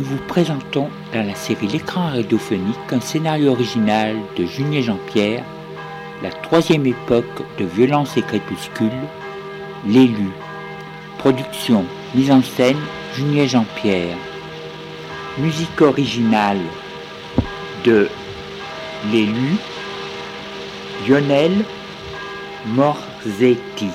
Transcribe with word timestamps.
nous 0.00 0.06
vous 0.06 0.26
présentons 0.28 0.88
dans 1.12 1.26
la 1.26 1.34
série 1.34 1.66
L'écran 1.66 2.06
radiophonique 2.06 2.90
un 2.90 3.00
scénario 3.00 3.52
original 3.52 4.16
de 4.34 4.46
Julien 4.46 4.80
Jean-Pierre, 4.80 5.44
la 6.22 6.30
troisième 6.30 6.86
époque 6.86 7.42
de 7.58 7.66
violence 7.66 8.16
et 8.16 8.22
crépuscule, 8.22 8.88
l'élu. 9.86 10.30
Production, 11.18 11.84
mise 12.14 12.30
en 12.30 12.42
scène, 12.42 12.78
Julien 13.14 13.46
Jean-Pierre. 13.46 14.16
Musique 15.36 15.82
originale 15.82 16.60
de 17.84 18.08
l'élu, 19.12 19.56
Lionel 21.06 21.52
Morzetti. 22.68 23.90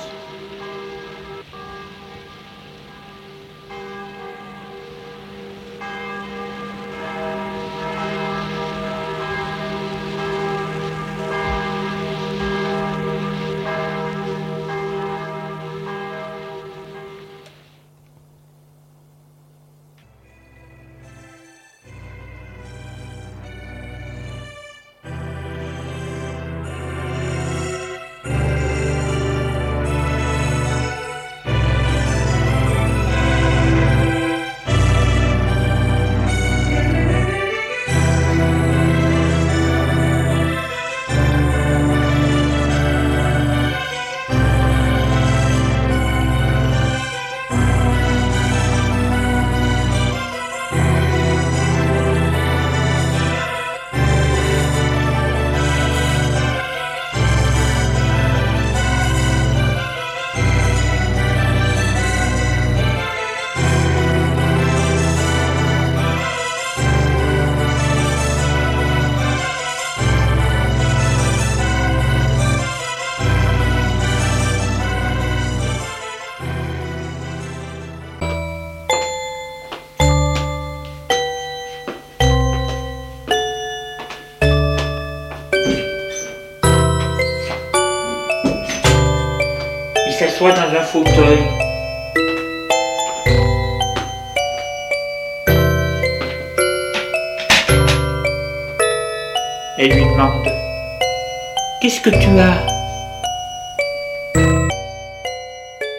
Tu 102.10 102.38
as 102.38 102.64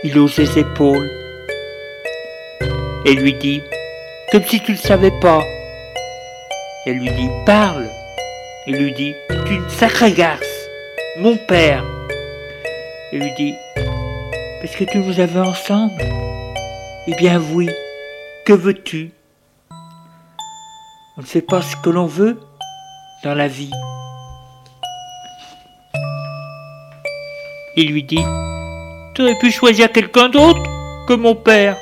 Il 0.03 0.18
hausse 0.18 0.35
ses 0.35 0.59
épaules 0.59 1.09
et 3.06 3.13
lui 3.13 3.34
dit 3.34 3.62
Comme 4.31 4.44
si 4.44 4.62
tu 4.62 4.72
ne 4.72 4.78
savais 4.78 5.12
pas. 5.19 5.44
Elle 6.85 7.00
lui 7.00 7.09
dit 7.09 7.29
Parle. 7.46 7.90
Il 8.67 8.78
lui 8.78 8.94
dit 8.94 9.13
Tu 9.46 9.53
es 9.53 9.57
une 9.57 9.69
sacrée 9.69 10.13
garce, 10.13 10.69
mon 11.19 11.35
père. 11.35 11.84
Il 13.12 13.19
lui 13.19 13.31
dit 13.38 13.53
Parce 14.62 14.75
que 14.75 14.85
tu 14.85 15.00
nous 15.00 15.19
avais 15.19 15.40
ensemble? 15.40 16.01
Eh 17.07 17.16
bien 17.16 17.41
oui, 17.53 17.69
que 18.46 18.53
veux-tu? 18.53 19.12
On 21.17 21.22
ne 21.22 21.25
sait 21.25 21.41
pas 21.41 21.62
ce 21.62 21.75
que 21.78 21.90
l'on 21.90 22.06
veut 22.06 22.40
dans 23.23 23.34
la 23.34 23.47
vie. 23.47 23.72
Il 27.80 27.92
lui 27.92 28.02
dit 28.02 28.26
Tu 29.14 29.22
aurais 29.22 29.38
pu 29.38 29.52
choisir 29.52 29.92
quelqu'un 29.92 30.30
d'autre 30.30 30.64
que 31.08 31.14
mon 31.14 31.36
père. 31.36 31.78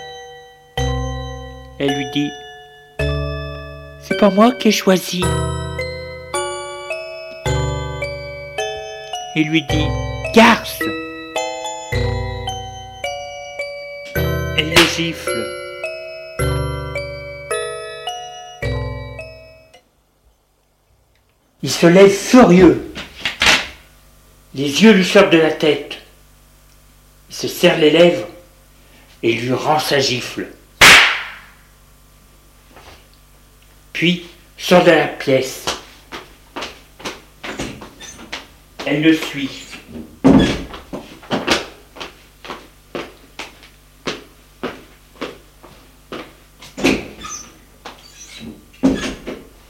Elle 1.79 1.95
lui 1.95 2.05
dit 2.13 2.29
C'est 4.01 4.19
pas 4.19 4.29
moi 4.29 4.51
qui 4.51 4.67
ai 4.67 4.71
choisi. 4.71 5.23
Il 9.37 9.47
lui 9.47 9.63
dit 9.69 9.85
Garce 10.35 10.83
Elle 14.57 14.71
le 14.71 14.85
gifle. 14.97 15.45
Il 21.63 21.69
se 21.69 21.87
lève 21.87 22.11
furieux. 22.11 22.94
Les 24.55 24.83
yeux 24.83 24.93
lui 24.93 25.03
sortent 25.03 25.33
de 25.33 25.37
la 25.37 25.51
tête. 25.51 25.97
Il 27.29 27.35
se 27.35 27.49
serre 27.49 27.77
les 27.77 27.91
lèvres 27.91 28.25
et 29.21 29.33
lui 29.33 29.51
rend 29.51 29.79
sa 29.79 29.99
gifle. 29.99 30.47
Puis 33.91 34.25
sort 34.57 34.85
de 34.85 34.91
la 34.91 35.07
pièce. 35.07 35.65
Elle 38.85 39.01
le 39.01 39.13
suit. 39.13 39.49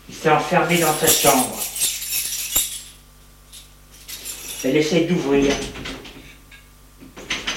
Il 0.07 0.15
s'est 0.15 0.29
enfermé 0.29 0.77
dans 0.77 0.93
sa 0.93 1.07
chambre. 1.07 1.59
Elle 4.65 4.77
essaie 4.77 5.01
d'ouvrir. 5.01 5.53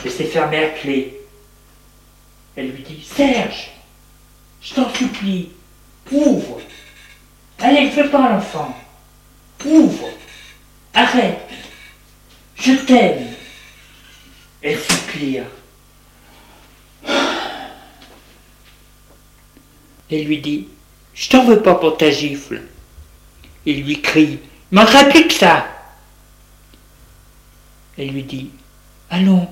Et 0.04 0.10
c'est 0.10 0.24
fermé 0.24 0.58
à 0.58 0.68
clé. 0.68 1.18
Elle 2.54 2.70
lui 2.70 2.82
dit 2.82 3.02
Serge, 3.02 3.70
je 4.60 4.74
t'en 4.74 4.92
supplie, 4.92 5.48
ouvre. 6.12 6.60
Allez, 7.60 7.86
ne 7.86 7.90
fais 7.90 8.08
pas 8.08 8.28
l'enfant. 8.28 8.76
Ouvre. 9.64 10.10
Arrête. 10.92 11.48
Je 12.56 12.72
t'aime. 12.72 13.28
Elle 14.60 14.78
soupire. 14.78 15.44
Elle 20.10 20.24
lui 20.24 20.38
dit 20.38 20.68
Je 21.14 21.28
t'en 21.30 21.46
veux 21.46 21.62
pas 21.62 21.74
pour 21.76 21.96
ta 21.96 22.10
gifle. 22.10 22.64
Il 23.64 23.84
lui 23.84 24.02
crie 24.02 24.40
manquerait 24.70 25.08
plus 25.08 25.26
que 25.26 25.34
ça. 25.34 25.77
Elle 27.98 28.10
lui 28.10 28.22
dit 28.22 28.50
Allons, 29.10 29.48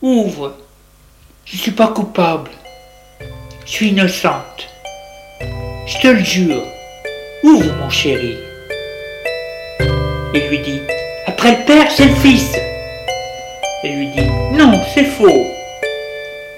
ouvre. 0.00 0.56
Je 1.44 1.54
ne 1.54 1.60
suis 1.60 1.70
pas 1.70 1.88
coupable. 1.88 2.50
Je 3.64 3.70
suis 3.70 3.88
innocente. 3.90 4.68
Je 5.86 5.98
te 6.00 6.08
le 6.08 6.24
jure. 6.24 6.64
Ouvre, 7.44 7.72
mon 7.76 7.88
chéri. 7.88 8.34
Il 10.34 10.48
lui 10.48 10.58
dit 10.58 10.80
Après 11.28 11.56
le 11.56 11.64
père, 11.64 11.88
c'est 11.92 12.06
le 12.06 12.14
fils. 12.16 12.52
Elle 13.84 13.96
lui 13.96 14.08
dit 14.08 14.28
Non, 14.54 14.80
c'est 14.92 15.04
faux. 15.04 15.46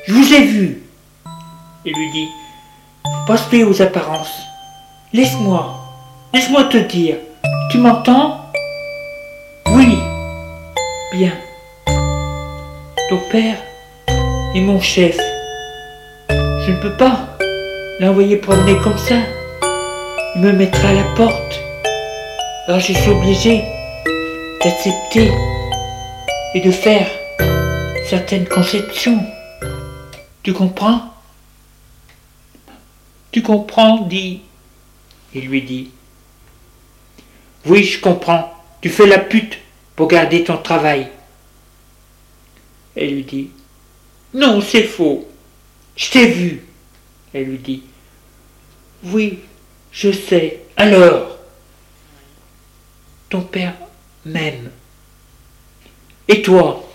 Je 0.07 0.15
vous 0.15 0.33
ai 0.33 0.45
vu. 0.45 0.83
Il 1.85 1.93
lui 1.93 2.11
dit 2.13 2.29
Faut 3.05 3.27
pas 3.27 3.37
se 3.37 3.51
fier 3.51 3.65
aux 3.65 3.83
apparences. 3.83 4.41
Laisse-moi. 5.13 5.75
Laisse-moi 6.33 6.65
te 6.65 6.79
dire. 6.79 7.17
Tu 7.71 7.77
m'entends? 7.77 8.44
Bien. 11.15 11.33
Ton 13.09 13.19
père 13.31 13.57
est 14.09 14.61
mon 14.61 14.81
chef. 14.81 15.17
Je 16.29 16.73
ne 16.73 16.83
peux 16.83 16.97
pas 16.97 17.39
l'envoyer 18.01 18.37
promener 18.37 18.77
comme 18.83 18.99
ça. 18.99 19.15
Il 20.35 20.41
me 20.41 20.51
mettra 20.51 20.89
à 20.89 20.93
la 20.93 21.05
porte. 21.15 21.61
Alors 22.67 22.81
je 22.81 22.93
suis 22.95 23.11
obligé 23.11 23.63
d'accepter 24.61 25.31
et 26.57 26.61
de 26.61 26.73
faire 26.73 27.07
certaines 28.09 28.49
conceptions. 28.49 29.25
Tu 30.43 30.53
comprends? 30.53 31.15
Tu 33.31 33.41
comprends? 33.41 33.99
dit. 33.99 34.41
Il 35.33 35.47
lui 35.47 35.63
dit. 35.63 35.91
Oui, 37.67 37.85
je 37.85 38.01
comprends. 38.01 38.53
Tu 38.81 38.89
fais 38.89 39.07
la 39.07 39.19
pute 39.19 39.59
pour 39.97 40.09
garder 40.09 40.45
ton 40.45 40.59
travail. 40.59 41.09
Elle 42.97 43.15
lui 43.15 43.25
dit. 43.25 43.51
Non, 44.33 44.61
c'est 44.61 44.85
faux. 44.85 45.29
Je 45.97 46.11
t'ai 46.11 46.27
vu. 46.27 46.63
Elle 47.33 47.45
lui 47.45 47.59
dit. 47.59 47.83
Oui, 49.05 49.41
je 49.93 50.11
sais. 50.11 50.63
Alors 50.77 51.39
Ton 53.29 53.43
père 53.43 53.75
m'aime. 54.25 54.71
Et 56.29 56.43
toi? 56.43 56.89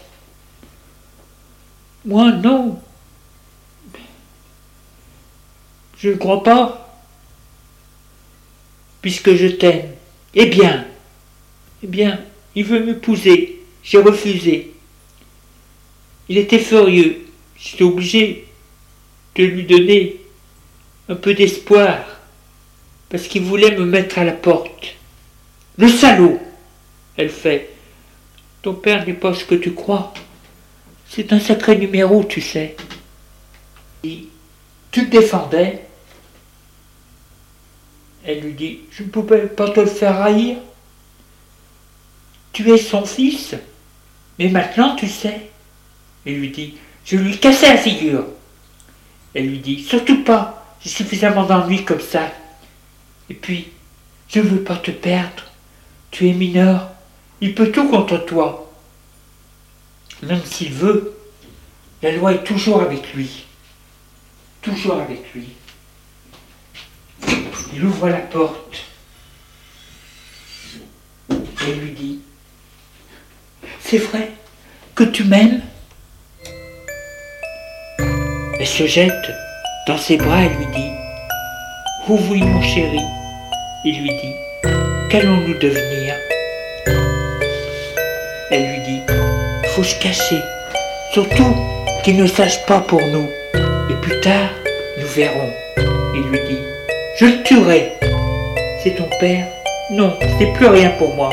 Moi, 2.05 2.31
non. 2.31 2.81
Je 5.97 6.09
ne 6.09 6.15
crois 6.15 6.43
pas. 6.43 6.99
Puisque 9.01 9.35
je 9.35 9.47
t'aime. 9.47 9.91
Eh 10.33 10.45
bien, 10.45 10.85
eh 11.83 11.87
bien, 11.87 12.19
il 12.59 12.65
veut 12.65 12.83
m'épouser. 12.83 13.61
J'ai 13.83 13.99
refusé. 13.99 14.73
Il 16.27 16.37
était 16.37 16.59
furieux. 16.59 17.25
J'étais 17.57 17.85
obligé 17.85 18.47
de 19.35 19.43
lui 19.45 19.63
donner 19.63 20.17
un 21.07 21.15
peu 21.15 21.33
d'espoir, 21.33 22.19
parce 23.07 23.29
qu'il 23.29 23.43
voulait 23.43 23.77
me 23.77 23.85
mettre 23.85 24.19
à 24.19 24.25
la 24.25 24.33
porte. 24.33 24.97
Le 25.77 25.87
salaud 25.87 26.37
Elle 27.15 27.29
fait. 27.29 27.69
Ton 28.61 28.73
père 28.73 29.07
n'est 29.07 29.13
pas 29.13 29.33
ce 29.33 29.45
que 29.45 29.55
tu 29.55 29.71
crois. 29.71 30.13
C'est 31.07 31.31
un 31.31 31.39
sacré 31.39 31.77
numéro, 31.77 32.25
tu 32.25 32.41
sais. 32.41 32.75
Et 34.03 34.25
tu 34.91 35.05
te 35.05 35.11
défendais 35.11 35.79
Elle 38.25 38.41
lui 38.41 38.53
dit 38.53 38.79
Je 38.91 39.03
ne 39.03 39.07
pouvais 39.07 39.47
pas 39.47 39.69
te 39.69 39.79
le 39.79 39.85
faire 39.85 40.21
haïr. 40.21 40.57
Tu 42.59 42.69
es 42.73 42.77
son 42.77 43.05
fils. 43.05 43.55
Mais 44.37 44.49
maintenant, 44.49 44.93
tu 44.93 45.07
sais. 45.07 45.49
Il 46.25 46.39
lui 46.39 46.49
dit 46.49 46.73
Je 47.05 47.15
lui 47.15 47.37
cassais 47.37 47.69
la 47.69 47.77
figure. 47.77 48.25
Elle 49.33 49.47
lui 49.47 49.59
dit 49.59 49.81
Surtout 49.81 50.25
pas. 50.25 50.75
J'ai 50.81 50.89
suffisamment 50.89 51.45
d'ennui 51.45 51.85
comme 51.85 52.01
ça. 52.01 52.29
Et 53.29 53.33
puis, 53.33 53.69
je 54.27 54.41
ne 54.41 54.49
veux 54.49 54.61
pas 54.61 54.75
te 54.75 54.91
perdre. 54.91 55.45
Tu 56.11 56.27
es 56.27 56.33
mineur. 56.33 56.89
Il 57.39 57.55
peut 57.55 57.71
tout 57.71 57.87
contre 57.87 58.25
toi. 58.25 58.69
Même 60.23 60.43
s'il 60.43 60.73
veut, 60.73 61.17
la 62.01 62.11
loi 62.11 62.33
est 62.33 62.43
toujours 62.43 62.81
avec 62.81 63.13
lui. 63.13 63.45
Toujours 64.61 64.99
avec 64.99 65.33
lui. 65.33 65.47
Il 67.73 67.85
ouvre 67.85 68.09
la 68.09 68.17
porte 68.17 68.83
et 71.69 71.75
lui 71.75 71.91
dit, 71.91 72.08
c'est 73.89 73.97
vrai 73.97 74.29
que 74.93 75.03
tu 75.03 75.23
m'aimes 75.23 75.61
Elle 78.59 78.67
se 78.67 78.85
jette 78.85 79.31
dans 79.87 79.97
ses 79.97 80.17
bras, 80.17 80.43
elle 80.43 80.57
lui 80.57 80.67
dit 80.67 80.91
Oh 82.07 82.19
oui, 82.29 82.43
mon 82.43 82.61
chéri. 82.61 82.99
Il 83.85 84.01
lui 84.01 84.09
dit 84.09 84.35
Qu'allons-nous 85.09 85.57
devenir? 85.57 86.13
Elle 88.51 88.69
lui 88.69 88.79
dit 88.85 89.01
Faut 89.69 89.83
se 89.83 89.95
cacher. 89.95 90.39
Surtout 91.13 91.55
qu'il 92.03 92.17
ne 92.17 92.27
sache 92.27 92.63
pas 92.67 92.81
pour 92.81 93.01
nous. 93.01 93.27
Et 93.89 93.95
plus 94.01 94.19
tard, 94.21 94.49
nous 94.99 95.07
verrons. 95.07 95.51
Il 96.13 96.29
lui 96.29 96.39
dit 96.47 96.59
Je 97.17 97.25
le 97.25 97.41
tuerai. 97.43 97.93
C'est 98.83 98.95
ton 98.95 99.09
père 99.19 99.47
Non, 99.89 100.15
c'est 100.37 100.53
plus 100.53 100.67
rien 100.67 100.91
pour 100.99 101.15
moi. 101.15 101.31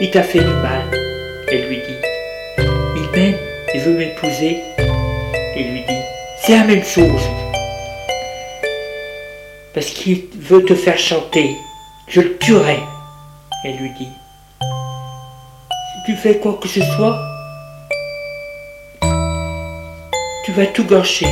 Il 0.00 0.10
t'a 0.10 0.24
fait 0.24 0.40
du 0.40 0.46
mal. 0.46 0.95
Elle 1.56 1.68
lui 1.68 1.78
dit 1.78 1.96
Il 2.96 3.10
m'aime, 3.12 3.38
il 3.74 3.80
veut 3.80 3.96
m'épouser. 3.96 4.58
Il 5.56 5.72
lui 5.72 5.80
dit 5.88 6.02
C'est 6.42 6.54
la 6.54 6.64
même 6.64 6.84
chose 6.84 7.22
parce 9.72 9.86
qu'il 9.86 10.26
veut 10.38 10.66
te 10.66 10.74
faire 10.74 10.98
chanter. 10.98 11.56
Je 12.08 12.20
le 12.20 12.36
tuerai. 12.36 12.78
Elle 13.64 13.76
lui 13.76 13.90
dit. 13.98 14.08
Si 14.60 16.12
tu 16.12 16.16
fais 16.16 16.36
quoi 16.36 16.58
que 16.60 16.68
ce 16.68 16.80
soit, 16.94 17.18
tu 20.44 20.52
vas 20.52 20.66
tout 20.66 20.84
gâcher 20.84 21.26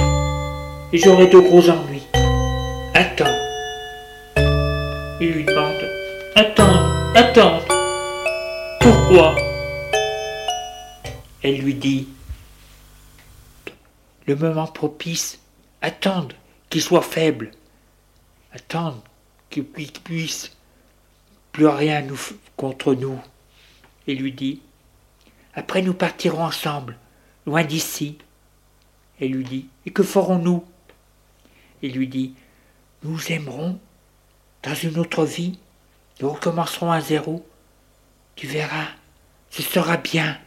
et 0.91 0.97
j'aurai 0.97 1.27
de 1.27 1.39
gros 1.39 1.69
ennuis. 1.69 2.07
Attends. 2.95 3.37
Il 5.21 5.33
lui 5.33 5.45
demande. 5.45 5.85
Attends, 6.35 6.81
attends. 7.15 7.61
Pourquoi? 8.81 9.44
Elle 11.45 11.59
lui 11.59 11.75
dit. 11.75 12.09
Le 14.27 14.35
moment 14.35 14.67
propice. 14.67 15.39
Attendre 15.81 16.35
qu'il 16.71 16.83
soit 16.83 17.03
faible 17.03 17.53
attendre 18.55 19.03
qu'il 19.51 19.65
puisse 19.65 20.53
plus 21.53 21.67
rien 21.67 22.03
nous, 22.03 22.19
contre 22.57 22.95
nous. 22.95 23.21
Et 24.07 24.15
lui 24.15 24.33
dit, 24.33 24.61
après 25.55 25.83
nous 25.83 25.95
partirons 25.95 26.45
ensemble, 26.45 26.97
loin 27.47 27.65
d'ici. 27.65 28.19
Et 29.21 29.29
lui 29.29 29.45
dit, 29.45 29.69
et 29.87 29.93
que 29.93 30.03
ferons-nous? 30.03 30.65
Il 31.83 31.93
lui 31.93 32.09
dit, 32.09 32.35
nous 33.03 33.33
aimerons 33.33 33.79
dans 34.63 34.75
une 34.75 34.99
autre 34.99 35.25
vie, 35.25 35.59
nous 36.21 36.31
recommencerons 36.31 36.91
à 36.91 37.01
zéro. 37.01 37.47
Tu 38.37 38.47
verras, 38.47 38.87
ce 39.51 39.63
sera 39.63 39.97
bien. 39.97 40.39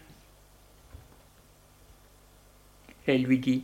Elle 3.07 3.23
lui 3.23 3.39
dit, 3.39 3.63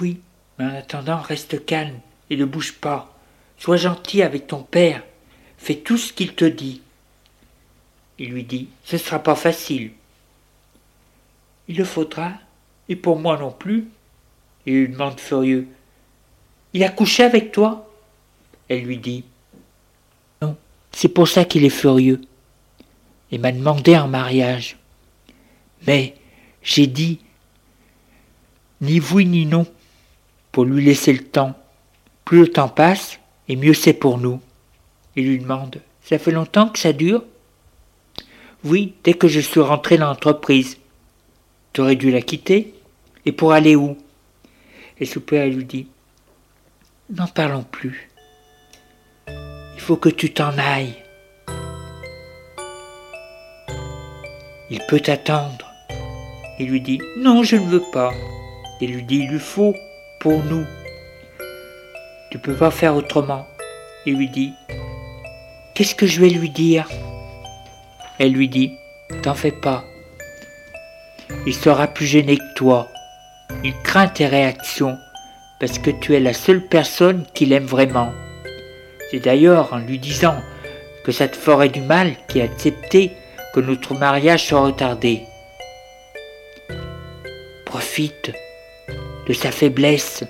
oui, 0.00 0.20
mais 0.58 0.64
en 0.64 0.74
attendant, 0.74 1.20
reste 1.20 1.64
calme 1.64 2.00
et 2.30 2.36
ne 2.36 2.44
bouge 2.44 2.74
pas. 2.74 3.14
Sois 3.58 3.76
gentil 3.76 4.22
avec 4.22 4.46
ton 4.46 4.62
père, 4.62 5.02
fais 5.58 5.76
tout 5.76 5.98
ce 5.98 6.12
qu'il 6.12 6.34
te 6.34 6.44
dit. 6.44 6.82
Il 8.18 8.30
lui 8.30 8.44
dit, 8.44 8.68
ce 8.84 8.96
ne 8.96 9.00
sera 9.00 9.18
pas 9.18 9.34
facile. 9.36 9.92
Il 11.68 11.76
le 11.76 11.84
faudra, 11.84 12.32
et 12.88 12.96
pour 12.96 13.18
moi 13.18 13.38
non 13.38 13.50
plus. 13.50 13.86
Il 14.66 14.74
lui 14.74 14.88
demande 14.88 15.20
furieux, 15.20 15.68
il 16.72 16.82
a 16.82 16.88
couché 16.88 17.22
avec 17.22 17.52
toi? 17.52 17.88
Elle 18.68 18.82
lui 18.82 18.98
dit, 18.98 19.24
non, 20.42 20.56
c'est 20.90 21.08
pour 21.08 21.28
ça 21.28 21.44
qu'il 21.44 21.64
est 21.64 21.70
furieux. 21.70 22.20
Il 23.30 23.40
m'a 23.40 23.52
demandé 23.52 23.96
en 23.96 24.08
mariage. 24.08 24.76
Mais 25.86 26.14
j'ai 26.62 26.86
dit 26.86 27.20
ni 28.84 29.00
oui 29.00 29.26
ni 29.26 29.46
non, 29.46 29.66
pour 30.52 30.64
lui 30.64 30.84
laisser 30.84 31.12
le 31.12 31.24
temps. 31.24 31.54
Plus 32.24 32.40
le 32.40 32.48
temps 32.48 32.68
passe, 32.68 33.18
et 33.48 33.56
mieux 33.56 33.74
c'est 33.74 33.92
pour 33.92 34.18
nous. 34.18 34.40
Il 35.16 35.28
lui 35.28 35.38
demande 35.38 35.80
Ça 36.02 36.18
fait 36.18 36.30
longtemps 36.30 36.68
que 36.68 36.78
ça 36.78 36.92
dure? 36.92 37.22
Oui, 38.64 38.94
dès 39.04 39.14
que 39.14 39.28
je 39.28 39.40
suis 39.40 39.60
rentré 39.60 39.98
dans 39.98 40.06
l'entreprise. 40.06 40.78
Tu 41.72 41.80
aurais 41.80 41.96
dû 41.96 42.10
la 42.10 42.22
quitter 42.22 42.74
Et 43.26 43.32
pour 43.32 43.52
aller 43.52 43.76
où? 43.76 43.96
Et 45.00 45.06
père 45.06 45.46
lui 45.46 45.64
dit 45.64 45.88
N'en 47.10 47.26
parlons 47.26 47.64
plus. 47.64 48.08
Il 49.28 49.80
faut 49.80 49.96
que 49.96 50.08
tu 50.08 50.32
t'en 50.32 50.56
ailles. 50.56 50.94
Il 54.70 54.80
peut 54.88 55.00
t'attendre. 55.00 55.66
Il 56.58 56.68
lui 56.68 56.80
dit 56.80 57.00
Non, 57.18 57.42
je 57.42 57.56
ne 57.56 57.66
veux 57.66 57.82
pas. 57.92 58.12
Il 58.80 58.92
lui 58.92 59.02
dit 59.02 59.28
Il 59.30 59.38
faut 59.38 59.74
pour 60.20 60.42
nous. 60.44 60.64
Tu 62.30 62.38
peux 62.38 62.54
pas 62.54 62.70
faire 62.70 62.96
autrement. 62.96 63.46
Il 64.06 64.16
lui 64.16 64.28
dit 64.28 64.52
Qu'est-ce 65.74 65.94
que 65.94 66.06
je 66.06 66.20
vais 66.20 66.28
lui 66.28 66.50
dire? 66.50 66.88
Elle 68.18 68.32
lui 68.32 68.48
dit 68.48 68.72
T'en 69.22 69.34
fais 69.34 69.52
pas. 69.52 69.84
Il 71.46 71.54
sera 71.54 71.86
plus 71.86 72.06
gêné 72.06 72.36
que 72.36 72.54
toi. 72.54 72.88
Il 73.62 73.74
craint 73.82 74.08
tes 74.08 74.26
réactions 74.26 74.98
parce 75.60 75.78
que 75.78 75.90
tu 75.90 76.14
es 76.14 76.20
la 76.20 76.32
seule 76.32 76.66
personne 76.66 77.24
qu'il 77.34 77.52
aime 77.52 77.66
vraiment. 77.66 78.12
C'est 79.10 79.20
d'ailleurs 79.20 79.72
en 79.72 79.78
lui 79.78 79.98
disant 79.98 80.36
que 81.04 81.12
ça 81.12 81.28
te 81.28 81.36
ferait 81.36 81.68
du 81.68 81.80
mal 81.80 82.14
qu'il 82.28 82.40
a 82.40 82.44
accepté 82.44 83.12
que 83.54 83.60
notre 83.60 83.94
mariage 83.94 84.46
soit 84.46 84.60
retardé. 84.60 85.22
Profite 87.64 88.32
de 89.26 89.32
sa 89.32 89.50
faiblesse 89.50 90.24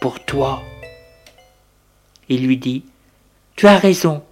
pour 0.00 0.24
toi. 0.24 0.62
Il 2.28 2.46
lui 2.46 2.56
dit 2.56 2.84
Tu 3.56 3.66
as 3.66 3.78
raison. 3.78 4.22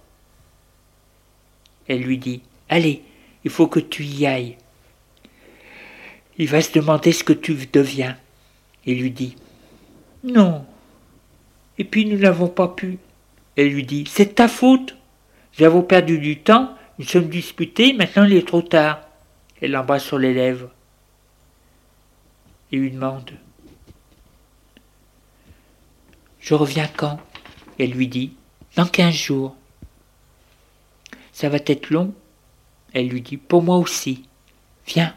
Elle 1.87 2.01
lui 2.01 2.17
dit 2.17 2.41
Allez, 2.69 3.01
il 3.43 3.51
faut 3.51 3.67
que 3.67 3.79
tu 3.79 4.03
y 4.03 4.25
ailles. 4.25 4.57
Il 6.37 6.47
va 6.47 6.61
se 6.61 6.71
demander 6.71 7.11
ce 7.11 7.23
que 7.23 7.33
tu 7.33 7.55
deviens. 7.71 8.17
Il 8.85 8.99
lui 8.99 9.11
dit 9.11 9.35
Non, 10.23 10.65
Et 11.77 11.83
puis 11.83 12.05
nous 12.05 12.17
n'avons 12.17 12.47
pas 12.47 12.67
pu. 12.67 12.99
Elle 13.55 13.69
lui 13.69 13.83
dit 13.83 14.05
C'est 14.07 14.35
ta 14.35 14.47
faute. 14.47 14.95
Nous 15.57 15.65
avons 15.65 15.83
perdu 15.83 16.17
du 16.17 16.39
temps, 16.39 16.75
nous 16.97 17.05
sommes 17.05 17.29
disputés, 17.29 17.93
maintenant 17.93 18.23
il 18.23 18.33
est 18.33 18.47
trop 18.47 18.63
tard. 18.63 19.01
Elle 19.61 19.71
l'embrasse 19.71 20.03
sur 20.03 20.17
les 20.17 20.33
lèvres 20.33 20.69
et 22.71 22.77
lui 22.77 22.89
demande 22.89 23.31
Je 26.43 26.53
reviens 26.53 26.89
quand? 26.97 27.19
Elle 27.79 27.91
lui 27.91 28.09
dit 28.09 28.33
Dans 28.75 28.85
quinze 28.85 29.15
jours. 29.15 29.55
Ça 31.31 31.47
va 31.47 31.57
être 31.65 31.89
long? 31.89 32.13
Elle 32.93 33.07
lui 33.07 33.21
dit 33.21 33.37
Pour 33.37 33.63
moi 33.63 33.77
aussi. 33.77 34.25
Viens. 34.85 35.15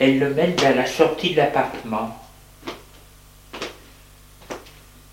Elle 0.00 0.18
le 0.18 0.34
mène 0.34 0.56
vers 0.56 0.74
la 0.74 0.86
sortie 0.86 1.30
de 1.30 1.36
l'appartement. 1.36 2.20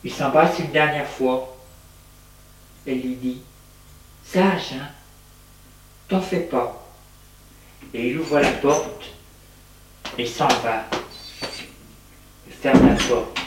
Il 0.03 0.11
s'embrasse 0.11 0.57
une 0.57 0.71
dernière 0.71 1.07
fois. 1.07 1.55
Elle 2.87 3.01
lui 3.01 3.15
dit 3.15 3.41
Sage, 4.23 4.73
hein? 4.73 4.87
T'en 6.07 6.19
fais 6.19 6.39
pas. 6.39 6.83
Et 7.93 8.09
il 8.09 8.17
ouvre 8.17 8.39
la 8.39 8.53
porte 8.53 9.03
et 10.17 10.25
s'en 10.25 10.47
va. 10.47 10.85
Il 12.47 12.53
ferme 12.53 12.87
la 12.87 12.95
porte. 12.95 13.38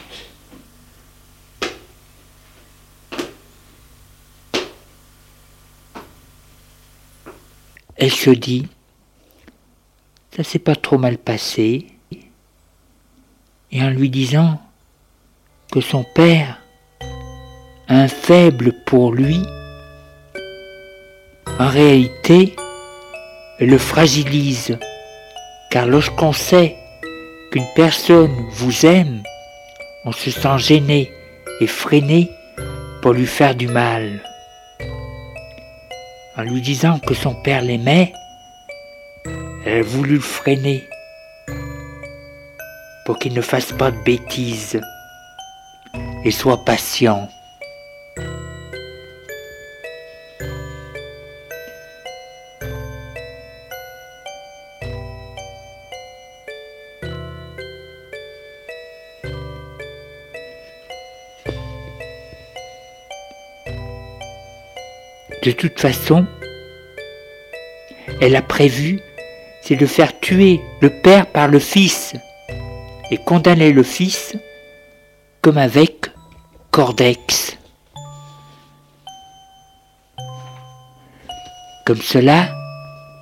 Elle 8.02 8.10
se 8.10 8.30
dit, 8.30 8.66
ça 10.34 10.42
s'est 10.42 10.58
pas 10.58 10.74
trop 10.74 10.98
mal 10.98 11.18
passé, 11.18 11.86
et 13.70 13.80
en 13.80 13.90
lui 13.90 14.10
disant 14.10 14.60
que 15.70 15.80
son 15.80 16.02
père, 16.02 16.58
un 17.86 18.08
faible 18.08 18.72
pour 18.86 19.12
lui, 19.12 19.40
en 21.60 21.68
réalité, 21.68 22.56
le 23.60 23.78
fragilise, 23.78 24.76
car 25.70 25.86
lorsqu'on 25.86 26.32
sait 26.32 26.74
qu'une 27.52 27.72
personne 27.76 28.34
vous 28.50 28.84
aime, 28.84 29.22
on 30.04 30.10
se 30.10 30.32
sent 30.32 30.58
gêné 30.58 31.12
et 31.60 31.68
freiné 31.68 32.28
pour 33.00 33.12
lui 33.12 33.26
faire 33.26 33.54
du 33.54 33.68
mal 33.68 34.24
en 36.36 36.42
lui 36.42 36.60
disant 36.60 36.98
que 36.98 37.14
son 37.14 37.34
père 37.34 37.62
l'aimait, 37.62 38.12
elle 39.64 39.80
a 39.80 39.82
voulu 39.82 40.14
le 40.14 40.20
freiner 40.20 40.88
pour 43.04 43.18
qu'il 43.18 43.34
ne 43.34 43.40
fasse 43.40 43.72
pas 43.72 43.90
de 43.90 44.02
bêtises 44.04 44.80
et 46.24 46.30
soit 46.30 46.64
patient. 46.64 47.28
De 65.42 65.50
toute 65.50 65.80
façon, 65.80 66.24
elle 68.20 68.36
a 68.36 68.42
prévu, 68.42 69.00
c'est 69.62 69.74
de 69.74 69.86
faire 69.86 70.20
tuer 70.20 70.60
le 70.80 70.88
père 70.88 71.26
par 71.26 71.48
le 71.48 71.58
fils 71.58 72.12
et 73.10 73.16
condamner 73.16 73.72
le 73.72 73.82
fils 73.82 74.36
comme 75.40 75.58
avec 75.58 76.12
Cordex. 76.70 77.58
Comme 81.84 82.00
cela, 82.00 82.48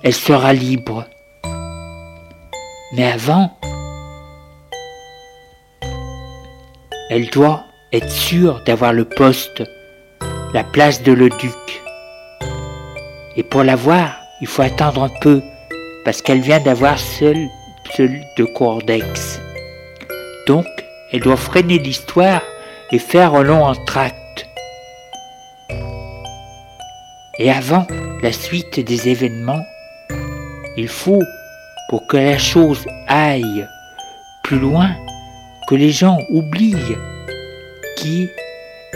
elle 0.03 0.13
sera 0.13 0.53
libre. 0.53 1.05
Mais 2.93 3.11
avant, 3.11 3.57
elle 7.09 7.31
doit 7.31 7.63
être 7.91 8.11
sûre 8.11 8.63
d'avoir 8.63 8.93
le 8.93 9.05
poste, 9.05 9.63
la 10.53 10.63
place 10.63 11.01
de 11.01 11.13
le 11.13 11.29
duc. 11.29 11.60
Et 13.37 13.43
pour 13.43 13.63
la 13.63 13.75
voir, 13.75 14.17
il 14.41 14.47
faut 14.47 14.61
attendre 14.61 15.03
un 15.03 15.11
peu, 15.21 15.41
parce 16.03 16.21
qu'elle 16.21 16.41
vient 16.41 16.59
d'avoir 16.59 16.99
seul 16.99 17.37
celui 17.95 18.21
de 18.37 18.45
Cordex. 18.45 19.39
Donc, 20.47 20.65
elle 21.11 21.21
doit 21.21 21.37
freiner 21.37 21.77
l'histoire 21.77 22.41
et 22.91 22.99
faire 22.99 23.35
un 23.35 23.43
long 23.43 23.63
entracte. 23.63 24.47
Et 27.39 27.49
avant 27.49 27.87
la 28.21 28.31
suite 28.31 28.79
des 28.79 29.09
événements, 29.09 29.63
il 30.77 30.87
faut, 30.87 31.21
pour 31.89 32.05
que 32.07 32.17
la 32.17 32.37
chose 32.37 32.85
aille 33.07 33.67
plus 34.43 34.59
loin, 34.59 34.91
que 35.67 35.75
les 35.75 35.91
gens 35.91 36.19
oublient 36.29 36.97
qui 37.97 38.29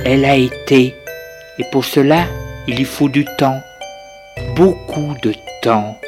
elle 0.03 0.25
a 0.25 0.35
été. 0.35 0.95
Et 1.57 1.63
pour 1.71 1.85
cela, 1.85 2.25
il 2.67 2.79
y 2.79 2.83
faut 2.83 3.09
du 3.09 3.25
temps 3.37 3.61
beaucoup 4.55 5.15
de 5.21 5.33
temps 5.61 5.99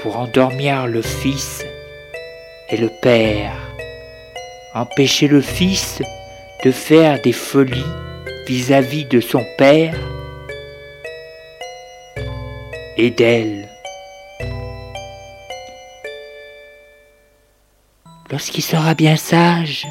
pour 0.00 0.18
endormir 0.18 0.88
le 0.88 1.00
Fils 1.00 1.64
et 2.70 2.76
le 2.76 2.90
Père, 3.02 3.54
empêcher 4.74 5.28
le 5.28 5.40
Fils 5.40 6.02
de 6.64 6.72
faire 6.72 7.22
des 7.22 7.32
folies 7.32 7.84
vis-à-vis 8.48 9.04
de 9.04 9.20
son 9.20 9.44
Père 9.58 9.94
et 12.96 13.10
d'elle. 13.10 13.68
Lorsqu'il 18.28 18.64
sera 18.64 18.94
bien 18.94 19.16
sage, 19.16 19.86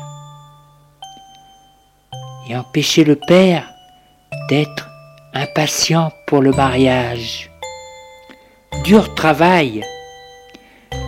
et 2.49 2.57
empêcher 2.57 3.05
le 3.05 3.15
Père 3.15 3.69
d'être 4.49 4.90
impatient 5.33 6.11
pour 6.25 6.41
le 6.41 6.51
mariage. 6.51 7.49
Dur 8.83 9.13
travail, 9.15 9.83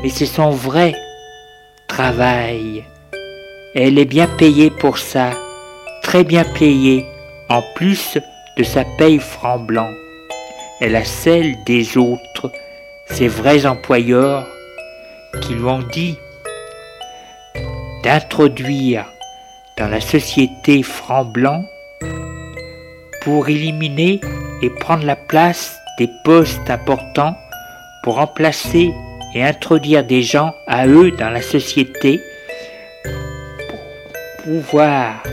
mais 0.02 0.10
c'est 0.10 0.26
son 0.26 0.52
vrai 0.52 0.94
travail. 1.88 2.84
Elle 3.76 3.98
est 3.98 4.06
bien 4.06 4.28
payée 4.28 4.70
pour 4.70 4.98
ça, 4.98 5.32
très 6.04 6.24
bien 6.24 6.44
payée, 6.44 7.06
en 7.50 7.62
plus 7.76 8.18
de 8.58 8.64
sa 8.64 8.86
paye 8.98 9.20
franc 9.20 9.60
blanc. 9.60 9.90
Elle 10.80 10.96
a 10.96 11.06
celle 11.06 11.56
des 11.66 11.98
autres, 11.98 12.52
ses 13.10 13.28
vrais 13.28 13.66
employeurs, 13.66 14.48
qui 15.42 15.54
lui 15.54 15.66
ont 15.66 15.84
dit 15.92 16.18
d'introduire 18.04 19.06
dans 19.78 19.88
la 19.88 20.02
société 20.02 20.84
franc 20.84 21.26
blanc 21.26 21.64
pour 23.24 23.50
éliminer 23.50 24.20
et 24.62 24.70
prendre 24.70 25.06
la 25.06 25.16
place 25.16 25.80
des 25.98 26.10
postes 26.24 26.70
importants 26.70 27.36
pour 28.04 28.16
remplacer 28.16 28.94
et 29.34 29.44
introduire 29.44 30.04
des 30.04 30.22
gens 30.22 30.54
à 30.68 30.88
eux 30.88 31.12
dans 31.12 31.30
la 31.30 31.42
société 31.42 32.20
pour 33.70 34.44
pouvoir 34.44 35.24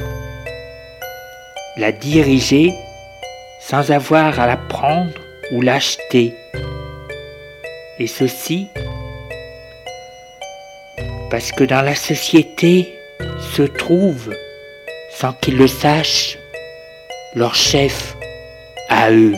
la 1.76 1.92
diriger 1.92 2.72
sans 3.60 3.90
avoir 3.90 4.38
à 4.38 4.46
la 4.46 4.56
prendre 4.56 5.12
ou 5.52 5.60
l'acheter. 5.60 6.34
Et 7.98 8.06
ceci 8.06 8.68
parce 11.30 11.52
que 11.52 11.62
dans 11.62 11.82
la 11.82 11.94
société 11.94 12.92
se 13.56 13.62
trouve, 13.62 14.34
sans 15.12 15.32
qu'ils 15.32 15.56
le 15.56 15.68
sachent, 15.68 16.39
leur 17.34 17.54
chef 17.54 18.16
à 18.88 19.10
eux. 19.10 19.34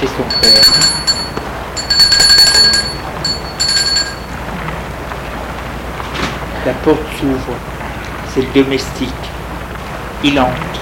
Chez 0.00 0.06
son 0.06 0.22
père. 0.40 0.64
La 6.64 6.72
porte 6.72 7.02
s'ouvre. 7.18 7.54
C'est 8.32 8.40
le 8.40 8.62
domestique. 8.62 9.08
Il 10.24 10.40
entre. 10.40 10.80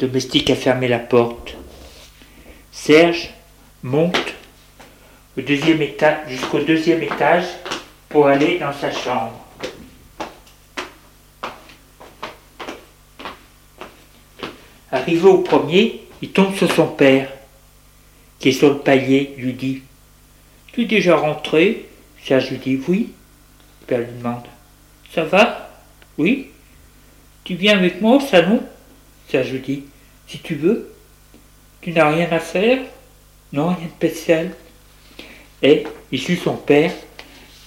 Le 0.00 0.08
domestique 0.08 0.50
a 0.50 0.54
fermé 0.54 0.88
la 0.88 0.98
porte. 0.98 1.56
Serge 2.70 3.30
monte 3.82 4.34
au 5.38 5.40
deuxième 5.40 5.80
étage, 5.80 6.28
jusqu'au 6.28 6.58
deuxième 6.58 7.02
étage 7.02 7.44
pour 8.10 8.26
aller 8.26 8.58
dans 8.58 8.74
sa 8.74 8.90
chambre. 8.90 9.38
Arrivé 14.90 15.26
au 15.26 15.38
premier, 15.38 16.01
il 16.22 16.30
tombe 16.30 16.54
sur 16.54 16.72
son 16.72 16.86
père, 16.86 17.30
qui 18.38 18.50
est 18.50 18.52
sur 18.52 18.70
le 18.70 18.78
palier, 18.78 19.34
lui 19.36 19.52
dit 19.52 19.82
Tu 20.72 20.82
es 20.82 20.84
déjà 20.86 21.16
rentré? 21.16 21.88
Serge 22.24 22.50
lui 22.50 22.58
dit 22.58 22.80
Oui. 22.88 23.12
Le 23.82 23.86
père 23.86 23.98
lui 23.98 24.18
demande 24.18 24.44
Ça 25.12 25.24
va? 25.24 25.68
Oui. 26.16 26.48
Tu 27.44 27.54
viens 27.54 27.76
avec 27.76 28.00
moi 28.00 28.16
au 28.16 28.20
salon? 28.20 28.62
Serge 29.28 29.50
lui 29.50 29.60
dit 29.60 29.84
Si 30.28 30.38
tu 30.38 30.54
veux. 30.54 30.94
Tu 31.80 31.90
n'as 31.90 32.08
rien 32.08 32.30
à 32.30 32.38
faire? 32.38 32.80
Non, 33.52 33.74
rien 33.74 33.86
de 33.86 33.90
spécial. 33.90 34.54
Et 35.62 35.84
il 36.12 36.20
suit 36.20 36.36
son 36.36 36.56
père 36.56 36.92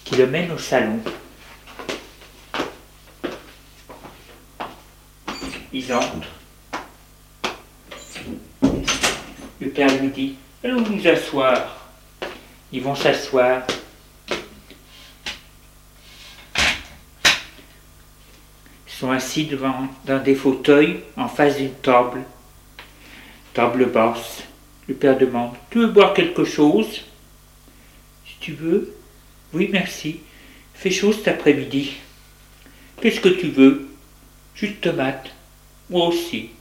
qui 0.06 0.16
le 0.16 0.28
mène 0.28 0.52
au 0.52 0.58
salon. 0.58 1.00
Ils 5.74 5.94
entrent. 5.94 6.30
Le 9.62 9.65
père 9.76 10.02
lui 10.02 10.10
dit 10.10 10.36
Allons 10.64 10.82
nous 10.82 11.08
asseoir. 11.08 11.90
Ils 12.72 12.82
vont 12.82 12.96
s'asseoir. 12.96 13.68
Ils 18.88 18.94
sont 18.98 19.12
assis 19.12 19.46
devant 19.46 19.88
dans 20.06 20.24
des 20.24 20.34
fauteuils 20.34 21.02
en 21.18 21.28
face 21.28 21.58
d'une 21.58 21.74
table. 21.74 22.24
Table 23.54 23.88
basse. 23.92 24.44
Le 24.88 24.96
père 24.96 25.18
demande 25.18 25.56
Tu 25.70 25.80
veux 25.80 25.88
boire 25.88 26.14
quelque 26.14 26.46
chose 26.46 27.04
Si 28.26 28.36
tu 28.40 28.54
veux. 28.54 28.96
Oui, 29.54 29.70
merci. 29.72 30.22
Fait 30.74 30.92
chaud 30.92 31.12
cet 31.12 31.28
après-midi. 31.28 31.94
Qu'est-ce 33.02 33.20
que 33.20 33.30
tu 33.30 33.48
veux? 33.48 33.90
Juste 34.56 34.82
tomate. 34.82 35.32
Moi 35.90 36.08
aussi. 36.08 36.55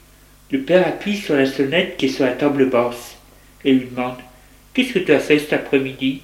Le 0.51 0.63
père 0.63 0.87
appuie 0.87 1.17
sur 1.17 1.37
la 1.37 1.47
sonnette 1.47 1.97
qui 1.97 2.07
est 2.07 2.11
sur 2.11 2.25
la 2.25 2.33
table 2.33 2.69
basse 2.69 3.17
et 3.65 3.73
lui 3.73 3.87
demande 3.87 4.19
Qu'est-ce 4.73 4.93
que 4.93 4.99
tu 4.99 5.13
as 5.13 5.21
fait 5.21 5.39
cet 5.39 5.53
après-midi? 5.53 6.23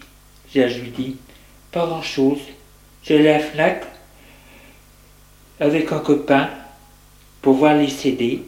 Serge 0.53 0.81
lui 0.81 0.91
dit 0.91 1.17
Pas 1.71 1.87
grand-chose. 1.87 2.41
J'ai 3.03 3.29
à 3.29 3.39
la 3.39 3.39
Fnac 3.39 3.85
avec 5.59 5.93
un 5.93 6.01
copain 6.01 6.51
pour 7.41 7.55
voir 7.55 7.77
les 7.77 7.89
CD. 7.89 8.43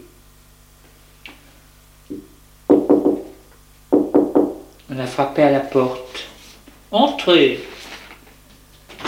On 2.68 3.22
a 4.98 5.06
frappé 5.06 5.42
à 5.42 5.50
la 5.50 5.60
porte. 5.60 6.26
Entrez 6.90 7.60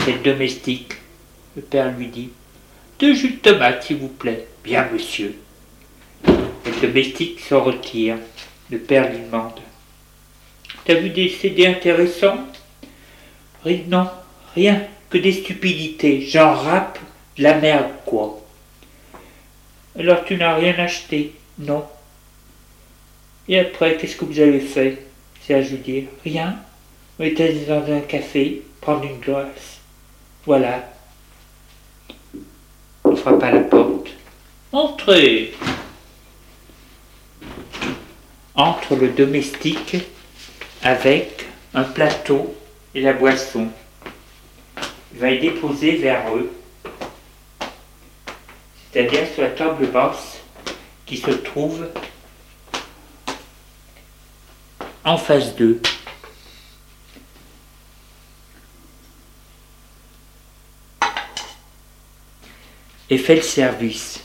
C'est 0.04 0.22
domestique. 0.22 0.94
Le 1.56 1.62
père 1.62 1.92
lui 1.92 2.06
dit 2.06 2.30
Deux 2.98 3.14
jus 3.14 3.32
de 3.32 3.36
tomate, 3.36 3.82
s'il 3.82 3.98
vous 3.98 4.08
plaît. 4.08 4.46
Bien, 4.62 4.88
monsieur. 4.92 5.36
Le 6.74 6.88
domestique 6.88 7.40
s'en 7.40 7.62
retire. 7.62 8.16
Le 8.70 8.78
père 8.78 9.10
lui 9.10 9.20
demande 9.20 9.60
T'as 10.84 10.94
vu 10.94 11.10
des 11.10 11.28
CD 11.28 11.66
intéressants? 11.66 12.38
Non, 13.88 14.08
rien, 14.54 14.82
que 15.08 15.16
des 15.18 15.32
stupidités. 15.32 16.20
J'en 16.20 16.52
rappe 16.52 16.98
de 17.38 17.42
la 17.42 17.54
merde, 17.54 17.90
quoi. 18.04 18.40
Alors 19.98 20.24
tu 20.24 20.36
n'as 20.36 20.56
rien 20.56 20.74
acheté? 20.78 21.32
Non. 21.58 21.84
Et 23.48 23.58
après, 23.58 23.96
qu'est-ce 23.96 24.16
que 24.16 24.24
vous 24.24 24.40
avez 24.40 24.60
fait? 24.60 25.06
C'est 25.40 25.54
à 25.54 25.60
dire 25.60 26.04
Rien. 26.24 26.56
On 27.18 27.24
était 27.24 27.52
dans 27.68 27.84
un 27.90 28.00
café, 28.00 28.62
prendre 28.80 29.04
une 29.04 29.20
glace. 29.20 29.80
Voilà. 30.44 30.90
On 33.04 33.14
frappe 33.14 33.42
à 33.42 33.52
la 33.52 33.60
porte. 33.60 34.08
Entrez 34.72 35.52
entre 38.54 38.94
le 38.96 39.08
domestique 39.08 39.96
avec 40.82 41.46
un 41.74 41.82
plateau 41.82 42.54
et 42.94 43.00
la 43.00 43.12
boisson. 43.12 43.68
Il 45.12 45.20
va 45.20 45.30
y 45.30 45.40
déposer 45.40 45.96
vers 45.96 46.34
eux, 46.34 46.52
c'est-à-dire 48.92 49.26
sur 49.32 49.42
la 49.42 49.50
table 49.50 49.86
basse 49.86 50.38
qui 51.06 51.16
se 51.16 51.30
trouve 51.30 51.88
en 55.04 55.18
face 55.18 55.54
d'eux. 55.54 55.80
Et 63.10 63.18
fait 63.18 63.36
le 63.36 63.42
service. 63.42 64.20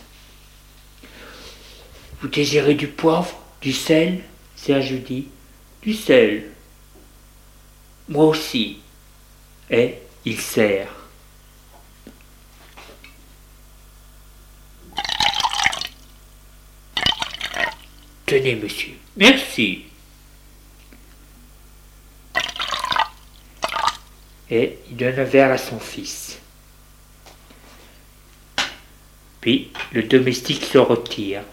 Vous 2.21 2.27
désirez 2.27 2.75
du 2.75 2.87
poivre? 2.87 3.38
Du 3.61 3.73
sel 3.73 4.21
Serge 4.55 4.91
dit 4.91 5.27
Du 5.81 5.93
sel. 5.93 6.51
Moi 8.09 8.25
aussi. 8.25 8.79
Et 9.69 9.95
il 10.25 10.39
sert. 10.39 10.89
Tenez, 18.25 18.55
monsieur. 18.55 18.93
Merci. 19.15 19.85
Et 24.51 24.79
il 24.89 24.97
donne 24.97 25.19
un 25.19 25.23
verre 25.23 25.51
à 25.51 25.57
son 25.57 25.79
fils. 25.79 26.37
Puis 29.39 29.71
le 29.93 30.03
domestique 30.03 30.65
se 30.65 30.77
retire. 30.77 31.43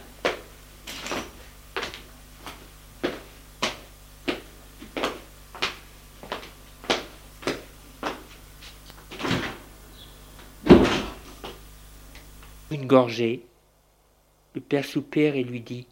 Le 12.88 14.60
père 14.60 14.84
soupire 14.84 15.34
et 15.34 15.42
lui 15.42 15.60
dit 15.60 15.86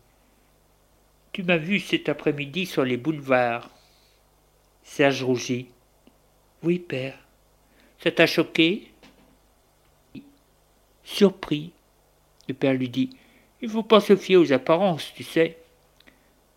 Tu 1.32 1.42
m'as 1.42 1.56
vu 1.56 1.80
cet 1.80 2.08
après-midi 2.08 2.66
sur 2.66 2.84
les 2.84 2.96
boulevards. 2.96 3.70
Serge 4.82 5.24
rougit. 5.24 5.68
Oui, 6.62 6.78
père. 6.78 7.18
Ça 7.98 8.10
t'a 8.12 8.26
choqué? 8.26 8.90
Surpris. 11.02 11.72
Le 12.48 12.54
père 12.54 12.74
lui 12.74 12.88
dit 12.88 13.10
Il 13.60 13.68
faut 13.68 13.82
pas 13.82 14.00
se 14.00 14.14
fier 14.14 14.36
aux 14.36 14.52
apparences, 14.52 15.12
tu 15.14 15.24
sais. 15.24 15.58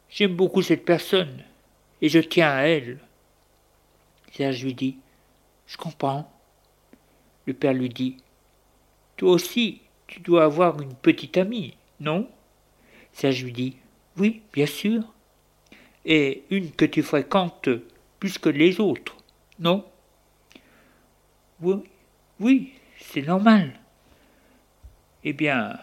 J'aime 0.09 0.35
beaucoup 0.35 0.61
cette 0.61 0.85
personne 0.85 1.43
et 2.01 2.09
je 2.09 2.19
tiens 2.19 2.51
à 2.51 2.61
elle. 2.61 2.99
Serge 4.33 4.63
lui 4.63 4.73
dit 4.73 4.97
Je 5.65 5.77
comprends. 5.77 6.31
Le 7.47 7.53
père 7.53 7.73
lui 7.73 7.89
dit 7.89 8.17
Toi 9.15 9.31
aussi, 9.31 9.81
tu 10.07 10.21
dois 10.21 10.45
avoir 10.45 10.81
une 10.81 10.95
petite 10.95 11.37
amie, 11.37 11.75
non? 11.99 12.29
Serge 13.11 13.43
lui 13.43 13.51
dit 13.51 13.77
Oui, 14.17 14.41
bien 14.53 14.65
sûr. 14.65 15.03
Et 16.05 16.43
une 16.49 16.71
que 16.71 16.85
tu 16.85 17.03
fréquentes 17.03 17.69
plus 18.19 18.37
que 18.37 18.49
les 18.49 18.79
autres, 18.79 19.17
non? 19.59 19.85
Oui, 21.61 21.83
oui, 22.39 22.73
c'est 22.99 23.21
normal. 23.21 23.73
Eh 25.23 25.33
bien, 25.33 25.77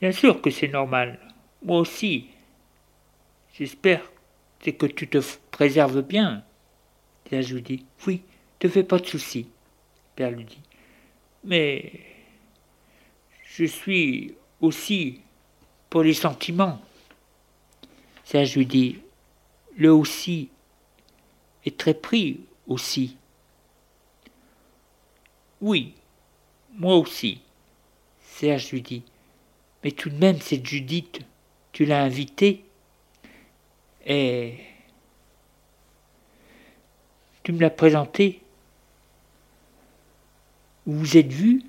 bien 0.00 0.12
sûr 0.12 0.42
que 0.42 0.50
c'est 0.50 0.68
normal. 0.68 1.18
Moi 1.62 1.78
aussi. 1.78 2.28
J'espère 3.54 4.02
que 4.60 4.86
tu 4.86 5.08
te 5.08 5.18
préserves 5.52 6.02
bien. 6.02 6.44
Serge 7.30 7.52
lui 7.54 7.62
dit 7.62 7.86
Oui, 8.06 8.22
te 8.58 8.68
fais 8.68 8.82
pas 8.82 8.98
de 8.98 9.06
soucis. 9.06 9.48
Père 10.16 10.32
lui 10.32 10.44
dit 10.44 10.60
mais 11.44 11.92
je 13.44 13.64
suis 13.64 14.34
aussi 14.60 15.20
pour 15.90 16.02
les 16.02 16.14
sentiments. 16.14 16.80
Serge 18.24 18.56
lui 18.56 18.66
dit, 18.66 18.98
le 19.76 19.92
aussi 19.92 20.48
est 21.64 21.76
très 21.76 21.94
pris 21.94 22.40
aussi. 22.66 23.16
Oui, 25.60 25.94
moi 26.72 26.96
aussi. 26.96 27.40
Serge 28.22 28.72
lui 28.72 28.82
dit, 28.82 29.02
Mais 29.82 29.92
tout 29.92 30.10
de 30.10 30.16
même, 30.16 30.40
cette 30.40 30.66
Judith, 30.66 31.20
tu 31.72 31.84
l'as 31.84 32.02
invitée 32.02 32.64
et 34.06 34.54
tu 37.42 37.52
me 37.52 37.60
l'as 37.60 37.70
présentée. 37.70 38.43
Vous 40.86 40.98
vous 40.98 41.16
êtes 41.16 41.32
vus 41.32 41.62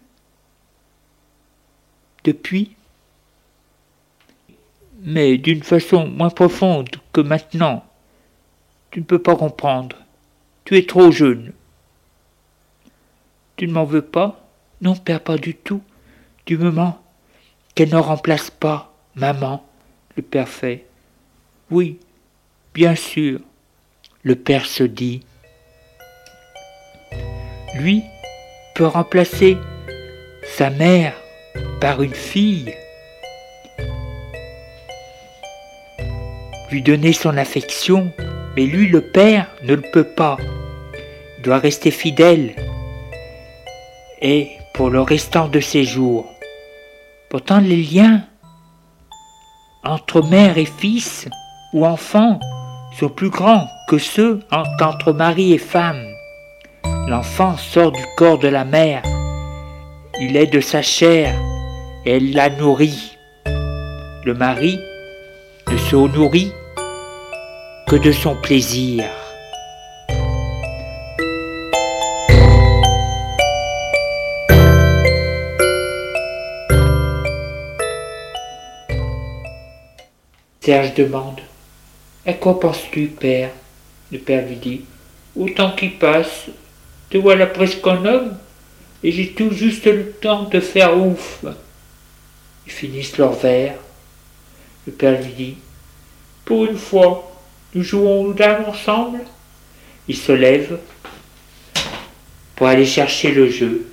depuis 2.23 2.75
Mais 5.01 5.37
d'une 5.37 5.63
façon 5.63 6.07
moins 6.07 6.29
profonde 6.29 6.89
que 7.13 7.21
maintenant. 7.21 7.85
Tu 8.91 8.99
ne 8.99 9.05
peux 9.05 9.21
pas 9.21 9.35
comprendre. 9.35 9.97
Tu 10.63 10.77
es 10.77 10.85
trop 10.85 11.11
jeune. 11.11 11.53
Tu 13.55 13.67
ne 13.67 13.73
m'en 13.73 13.85
veux 13.85 14.01
pas? 14.01 14.41
Non, 14.81 14.95
père, 14.95 15.21
pas 15.21 15.37
du 15.37 15.55
tout. 15.55 15.81
Du 16.45 16.57
moment 16.57 17.01
qu'elle 17.73 17.89
ne 17.89 17.97
remplace 17.97 18.49
pas 18.49 18.93
maman, 19.15 19.65
le 20.15 20.23
père 20.23 20.47
fait. 20.47 20.85
Oui, 21.71 21.99
bien 22.73 22.95
sûr, 22.95 23.39
le 24.23 24.35
père 24.35 24.65
se 24.65 24.83
dit. 24.83 25.21
Lui 27.75 28.03
peut 28.75 28.85
remplacer 28.85 29.57
sa 30.57 30.69
mère 30.69 31.13
par 31.79 32.03
une 32.03 32.13
fille, 32.13 32.75
lui 36.71 36.81
donner 36.81 37.13
son 37.13 37.37
affection, 37.37 38.11
mais 38.55 38.65
lui, 38.65 38.87
le 38.89 39.01
père, 39.01 39.47
ne 39.63 39.75
le 39.75 39.83
peut 39.93 40.03
pas. 40.15 40.37
Il 41.37 41.43
doit 41.43 41.59
rester 41.59 41.89
fidèle. 41.89 42.53
Et 44.21 44.49
pour 44.73 44.89
le 44.89 45.01
restant 45.01 45.47
de 45.47 45.61
ses 45.61 45.85
jours. 45.85 46.25
Pourtant, 47.29 47.59
les 47.59 47.81
liens 47.81 48.25
entre 49.85 50.21
mère 50.21 50.57
et 50.57 50.65
fils 50.65 51.29
ou 51.73 51.85
enfant 51.85 52.39
sont 52.99 53.09
plus 53.09 53.29
grands 53.29 53.67
que 53.87 53.97
ceux 53.97 54.41
entre 54.51 55.13
mari 55.13 55.53
et 55.53 55.57
femme. 55.57 56.14
L'enfant 57.07 57.55
sort 57.55 57.91
du 57.91 58.03
corps 58.17 58.39
de 58.39 58.47
la 58.47 58.65
mère. 58.65 59.03
Il 60.19 60.35
est 60.35 60.47
de 60.47 60.59
sa 60.59 60.81
chair 60.81 61.35
et 62.03 62.17
elle 62.17 62.33
la 62.33 62.49
nourrit. 62.49 63.15
Le 63.45 64.33
mari 64.33 64.79
ne 65.71 65.77
se 65.77 65.95
nourrit 65.95 66.51
que 67.87 67.95
de 67.95 68.11
son 68.11 68.35
plaisir. 68.35 69.03
Serge 80.59 80.95
demande 80.95 81.41
À 82.25 82.33
quoi 82.33 82.59
penses-tu, 82.59 83.05
père? 83.09 83.51
Le 84.11 84.17
père 84.17 84.47
lui 84.47 84.55
dit 84.55 84.85
Au 85.37 85.47
temps 85.49 85.75
qui 85.75 85.89
passe, 85.89 86.49
te 87.09 87.17
voilà 87.17 87.45
presque 87.45 87.85
un 87.87 88.05
homme, 88.05 88.37
et 89.03 89.11
j'ai 89.11 89.31
tout 89.31 89.51
juste 89.51 89.85
le 89.85 90.11
temps 90.11 90.43
de 90.43 90.59
faire 90.59 90.97
ouf. 90.97 91.43
Ils 92.65 92.71
finissent 92.71 93.17
leur 93.17 93.33
verre. 93.33 93.75
Le 94.87 94.93
père 94.93 95.21
lui 95.21 95.31
dit 95.31 95.57
Pour 96.43 96.65
une 96.65 96.77
fois, 96.77 97.31
nous 97.73 97.83
jouons 97.83 98.25
aux 98.25 98.33
dames 98.33 98.65
ensemble 98.67 99.19
Il 100.07 100.17
se 100.17 100.31
lève 100.31 100.79
pour 102.55 102.67
aller 102.67 102.85
chercher 102.85 103.31
le 103.31 103.49
jeu. 103.49 103.87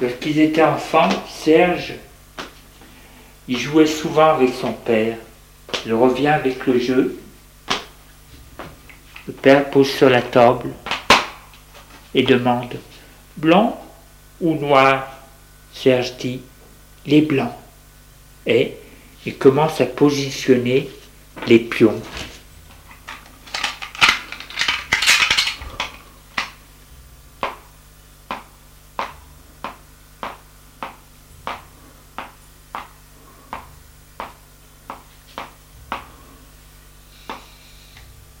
Lorsqu'ils 0.00 0.38
étaient 0.40 0.62
enfants, 0.62 1.08
Serge, 1.26 1.94
il 3.48 3.58
jouait 3.58 3.86
souvent 3.86 4.34
avec 4.34 4.52
son 4.52 4.72
père. 4.72 5.16
Il 5.86 5.94
revient 5.94 6.28
avec 6.28 6.66
le 6.66 6.78
jeu. 6.78 7.18
Le 9.26 9.32
père 9.32 9.70
pose 9.70 9.88
sur 9.88 10.10
la 10.10 10.20
table 10.20 10.70
et 12.14 12.22
demande 12.22 12.74
Blanc 13.36 13.80
ou 14.40 14.54
noir? 14.54 15.08
Serge 15.72 16.16
dit 16.18 16.42
Les 17.06 17.22
blancs. 17.22 17.52
Et 18.46 18.74
il 19.24 19.36
commence 19.36 19.80
à 19.80 19.86
positionner 19.86 20.90
les 21.46 21.58
pions. 21.58 22.00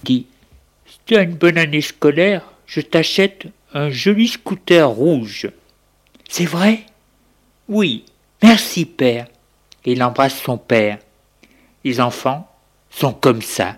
dit 0.06 0.26
As 1.10 1.22
une 1.22 1.36
bonne 1.36 1.56
année 1.56 1.82
scolaire, 1.82 2.42
je 2.66 2.80
t'achète 2.80 3.46
un 3.72 3.90
joli 3.90 4.26
scooter 4.26 4.88
rouge. 4.88 5.48
C'est 6.28 6.46
vrai? 6.46 6.80
Oui, 7.68 8.04
merci 8.42 8.84
père. 8.84 9.28
Il 9.84 10.02
embrasse 10.02 10.40
son 10.40 10.58
père. 10.58 10.98
Les 11.84 12.00
enfants 12.00 12.50
sont 12.90 13.12
comme 13.12 13.42
ça. 13.42 13.76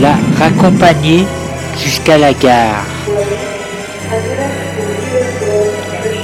L'a 0.00 0.16
raccompagné 0.38 1.24
jusqu'à 1.82 2.18
la 2.18 2.34
gare. 2.34 2.84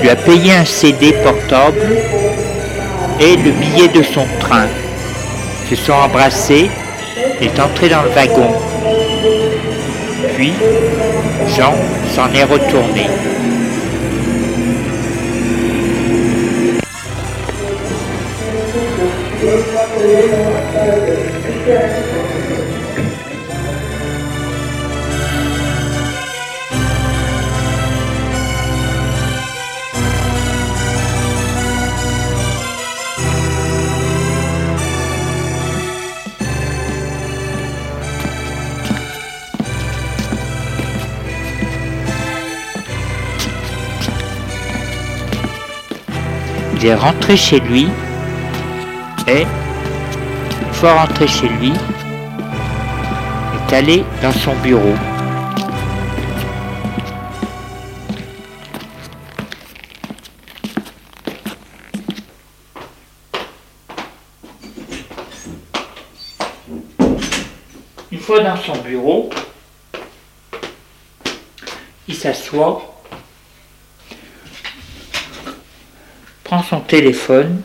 Lui 0.02 0.10
a 0.10 0.16
payé 0.16 0.52
un 0.52 0.64
CD 0.66 1.12
portable 1.12 1.96
et 3.20 3.36
le 3.36 3.52
billet 3.52 3.88
de 3.88 4.02
son 4.02 4.26
train. 4.38 4.66
Se 5.70 5.76
sont 5.76 5.94
embrassés, 5.94 6.70
est 7.40 7.58
entré 7.58 7.88
dans 7.88 8.02
le 8.02 8.10
wagon. 8.10 8.50
Puis, 10.34 10.52
Jean 11.56 11.72
s'en 12.14 12.30
est 12.34 12.44
retourné. 12.44 13.06
Il 46.76 46.86
est 46.86 46.94
rentré 46.94 47.36
chez 47.36 47.60
lui 47.60 47.88
et, 49.26 49.42
une 49.42 50.74
fois 50.74 51.00
rentré 51.00 51.26
chez 51.26 51.48
lui, 51.48 51.72
est 51.72 53.74
allé 53.74 54.04
dans 54.20 54.32
son 54.32 54.54
bureau. 54.56 54.94
Une 68.12 68.18
fois 68.18 68.40
dans 68.40 68.56
son 68.56 68.76
bureau, 68.82 69.30
il 72.06 72.14
s'assoit 72.14 72.95
son 76.68 76.80
téléphone, 76.80 77.62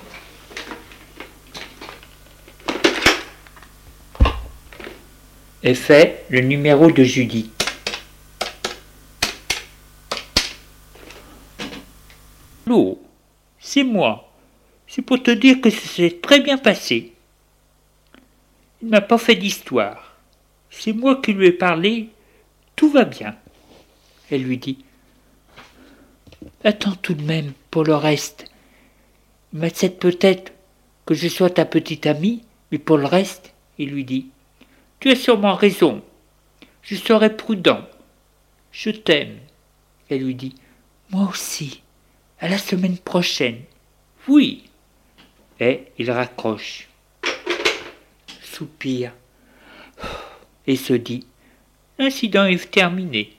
et 5.64 5.74
fait 5.74 6.26
le 6.30 6.42
numéro 6.42 6.92
de 6.92 7.04
Judith. 7.04 7.52
Allô, 12.68 13.02
c'est 13.60 13.84
moi. 13.84 14.32
C'est 14.88 15.02
pour 15.02 15.22
te 15.22 15.32
dire 15.32 15.62
que 15.62 15.70
c'est 15.70 16.22
très 16.22 16.40
bien 16.40 16.58
passé. 16.58 17.14
Il 18.82 18.90
m'a 18.90 19.02
pas 19.02 19.18
fait 19.18 19.36
d'histoire. 19.36 20.16
C'est 20.70 20.94
moi 20.94 21.22
qui 21.22 21.34
lui 21.34 21.48
ai 21.48 21.52
parlé. 21.52 22.10
Tout 22.76 22.90
va 22.90 23.06
bien. 23.06 23.36
Elle 24.30 24.44
lui 24.44 24.58
dit 24.58 24.84
Attends 26.64 26.96
tout 26.96 27.14
de 27.14 27.24
même 27.24 27.54
pour 27.70 27.84
le 27.84 27.96
reste. 27.96 28.51
Il 29.54 29.60
m'accepte 29.60 30.02
peut-être 30.02 30.54
que 31.06 31.14
je 31.14 31.28
sois 31.28 31.50
ta 31.50 31.66
petite 31.66 32.06
amie, 32.06 32.44
mais 32.72 32.78
pour 32.78 32.98
le 32.98 33.06
reste, 33.06 33.54
il 33.78 33.90
lui 33.90 34.06
dit 34.06 34.28
Tu 35.00 35.10
as 35.10 35.16
sûrement 35.16 35.56
raison. 35.56 36.02
Je 36.82 36.96
serai 36.96 37.36
prudent. 37.36 37.82
Je 38.72 38.92
t'aime. 38.92 39.38
Elle 40.10 40.24
lui 40.24 40.36
dit 40.36 40.56
Moi 41.10 41.28
aussi. 41.30 41.82
À 42.40 42.48
la 42.48 42.58
semaine 42.58 42.98
prochaine. 42.98 43.62
Oui. 44.28 44.64
Et 45.60 45.86
il 45.98 46.10
raccroche. 46.10 46.88
Soupire. 48.42 49.12
Et 50.66 50.76
se 50.76 50.94
dit 50.94 51.26
L'incident 52.00 52.46
est 52.46 52.72
terminé. 52.72 53.36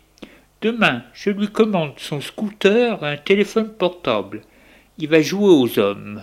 Demain, 0.61 1.03
je 1.15 1.31
lui 1.31 1.49
commande 1.49 1.95
son 1.97 2.21
scooter 2.21 3.03
et 3.03 3.09
un 3.09 3.17
téléphone 3.17 3.73
portable. 3.73 4.43
Il 4.99 5.09
va 5.09 5.23
jouer 5.23 5.49
aux 5.49 5.79
hommes. 5.79 6.23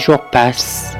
Jours 0.00 0.30
passent. 0.30 0.99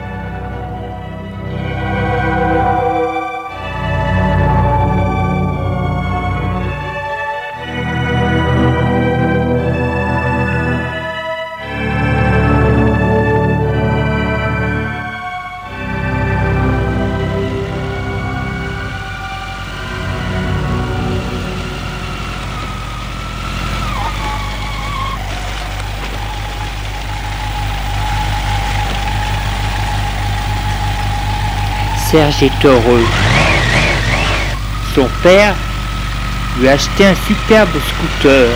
Serge 32.10 32.42
est 32.42 32.64
heureux. 32.64 33.06
Son 34.96 35.08
père 35.22 35.54
lui 36.58 36.68
a 36.68 36.72
acheté 36.72 37.06
un 37.06 37.14
superbe 37.14 37.68
scooter. 37.70 38.48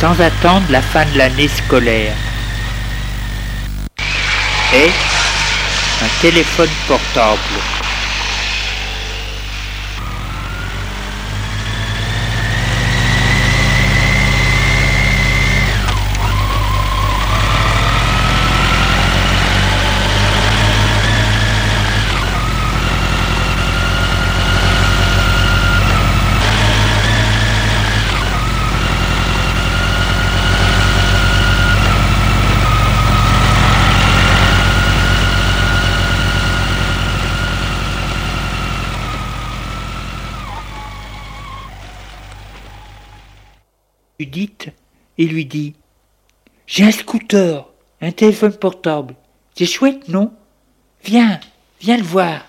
Sans 0.00 0.18
attendre 0.18 0.64
la 0.70 0.80
fin 0.80 1.04
de 1.04 1.18
l'année 1.18 1.48
scolaire. 1.48 2.14
Et 4.72 4.90
un 6.02 6.08
téléphone 6.22 6.70
portable. 6.88 7.38
Judith 44.18 44.72
et 45.18 45.26
lui 45.26 45.46
dit 45.46 45.74
J'ai 46.66 46.84
un 46.84 46.90
scooter, 46.90 47.68
un 48.00 48.12
téléphone 48.12 48.52
portable. 48.52 49.14
C'est 49.54 49.66
chouette, 49.66 50.08
non? 50.08 50.32
Viens, 51.04 51.40
viens 51.80 51.96
le 51.96 52.02
voir. 52.02 52.44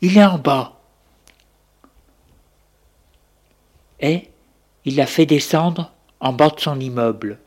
Il 0.00 0.16
est 0.16 0.24
en 0.24 0.38
bas. 0.38 0.80
Et 4.00 4.28
il 4.84 4.96
l'a 4.96 5.06
fait 5.06 5.26
descendre 5.26 5.92
en 6.20 6.32
bas 6.32 6.50
de 6.50 6.60
son 6.60 6.78
immeuble. 6.78 7.38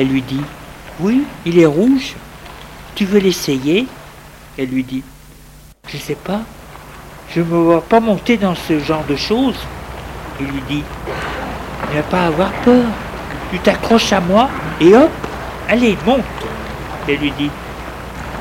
Elle 0.00 0.08
lui 0.08 0.22
dit 0.22 0.40
Oui, 0.98 1.24
il 1.44 1.58
est 1.58 1.66
rouge. 1.66 2.14
Tu 2.94 3.04
veux 3.04 3.18
l'essayer? 3.18 3.86
Elle 4.56 4.70
lui 4.70 4.82
dit 4.82 5.02
Je 5.88 5.98
ne 5.98 6.00
sais 6.00 6.14
pas. 6.14 6.40
Je 7.34 7.40
ne 7.40 7.44
me 7.44 7.58
vois 7.64 7.82
pas 7.82 8.00
monter 8.00 8.38
dans 8.38 8.54
ce 8.54 8.78
genre 8.78 9.04
de 9.06 9.14
choses. 9.14 9.58
Il 10.40 10.46
lui 10.46 10.62
dit 10.70 10.82
n'a 11.94 12.02
pas 12.04 12.28
avoir 12.28 12.50
peur. 12.64 12.86
Tu 13.52 13.58
t'accroches 13.58 14.10
à 14.14 14.20
moi 14.20 14.48
et 14.80 14.96
hop, 14.96 15.10
allez, 15.68 15.98
monte. 16.06 16.24
Elle 17.06 17.18
lui 17.18 17.32
dit 17.32 17.50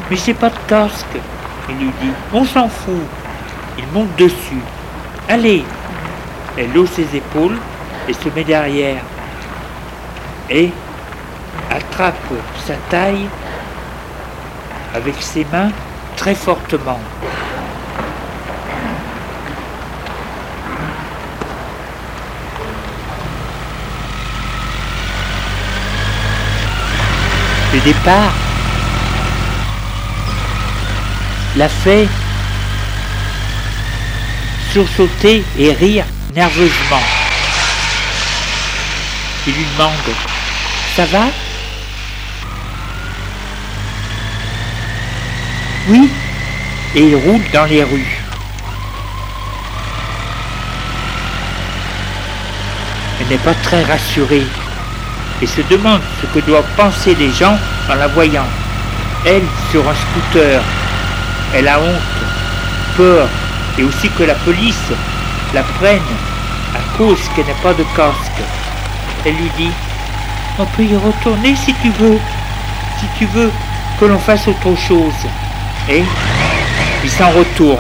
Mais 0.10 0.16
j'ai 0.16 0.34
pas 0.34 0.52
de 0.52 0.60
casque. 0.66 1.18
Il 1.70 1.76
lui 1.76 1.92
dit 2.02 2.12
On 2.32 2.46
s'en 2.46 2.70
fout. 2.70 3.04
Il 3.78 3.86
monte 3.94 4.16
dessus. 4.16 4.64
Allez. 5.28 5.66
Elle 6.58 6.78
hausse 6.78 6.92
ses 6.92 7.18
épaules 7.18 7.58
et 8.08 8.14
se 8.14 8.30
met 8.34 8.46
derrière. 8.46 9.04
Et 10.50 10.72
attrape 11.70 12.34
sa 12.66 12.76
taille 12.90 13.28
avec 14.94 15.16
ses 15.22 15.46
mains 15.52 15.72
très 16.16 16.36
fortement. 16.36 17.00
Le 27.72 27.80
départ 27.82 28.34
l'a 31.56 31.70
fait 31.70 32.08
sursauter 34.72 35.44
et 35.58 35.74
rire 35.74 36.06
nerveusement. 36.36 37.04
Il 39.46 39.54
lui 39.54 39.66
demande 39.78 39.92
Ça 40.96 41.06
va? 41.06 41.26
Oui 45.90 46.08
Et 46.96 47.04
il 47.04 47.16
roule 47.16 47.42
dans 47.52 47.66
les 47.66 47.84
rues. 47.84 48.22
Elle 53.20 53.28
n'est 53.28 53.38
pas 53.38 53.56
très 53.56 53.84
rassurée 53.84 54.46
et 55.42 55.48
se 55.48 55.62
demande 55.62 56.02
ce 56.22 56.28
que 56.28 56.46
doivent 56.46 56.70
penser 56.78 57.16
les 57.16 57.32
gens 57.32 57.58
en 57.90 57.96
la 57.96 58.08
voyant. 58.08 58.46
Elle 59.26 59.44
sur 59.72 59.82
un 59.90 59.96
scooter. 59.96 60.62
Elle 61.56 61.68
a 61.68 61.80
honte, 61.80 62.20
peur 62.96 63.28
et 63.78 63.84
aussi 63.84 64.10
que 64.10 64.24
la 64.24 64.36
police 64.36 64.92
la 65.56 65.64
prenne 65.64 66.00
à 66.76 66.98
cause 66.98 67.20
qu'elle 67.36 67.48
n'a 67.48 67.54
pas 67.64 67.74
de 67.74 67.84
casque. 67.96 68.44
Elle 69.26 69.36
lui 69.36 69.50
dit 69.58 69.72
On 70.60 70.66
peut 70.66 70.84
y 70.84 70.96
retourner 70.96 71.56
si 71.56 71.74
tu 71.82 71.90
veux, 72.00 72.20
si 73.00 73.06
tu 73.18 73.26
veux 73.26 73.52
que 74.00 74.06
l'on 74.06 74.20
fasse 74.20 74.48
autre 74.48 74.76
chose. 74.76 75.26
Et 75.92 76.04
il 77.04 77.10
s'en 77.10 77.32
retourne. 77.32 77.80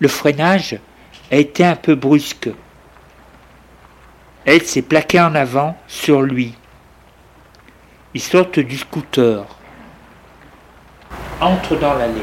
Le 0.00 0.08
freinage 0.08 0.76
a 1.30 1.36
été 1.36 1.64
un 1.64 1.76
peu 1.76 1.94
brusque. 1.94 2.50
Elle 4.44 4.62
s'est 4.62 4.82
plaquée 4.82 5.20
en 5.20 5.36
avant 5.36 5.76
sur 5.86 6.22
lui. 6.22 6.56
Ils 8.14 8.20
sortent 8.20 8.60
du 8.60 8.76
scooter. 8.76 9.46
Entre 11.40 11.76
dans 11.76 11.94
l'allée. 11.94 12.20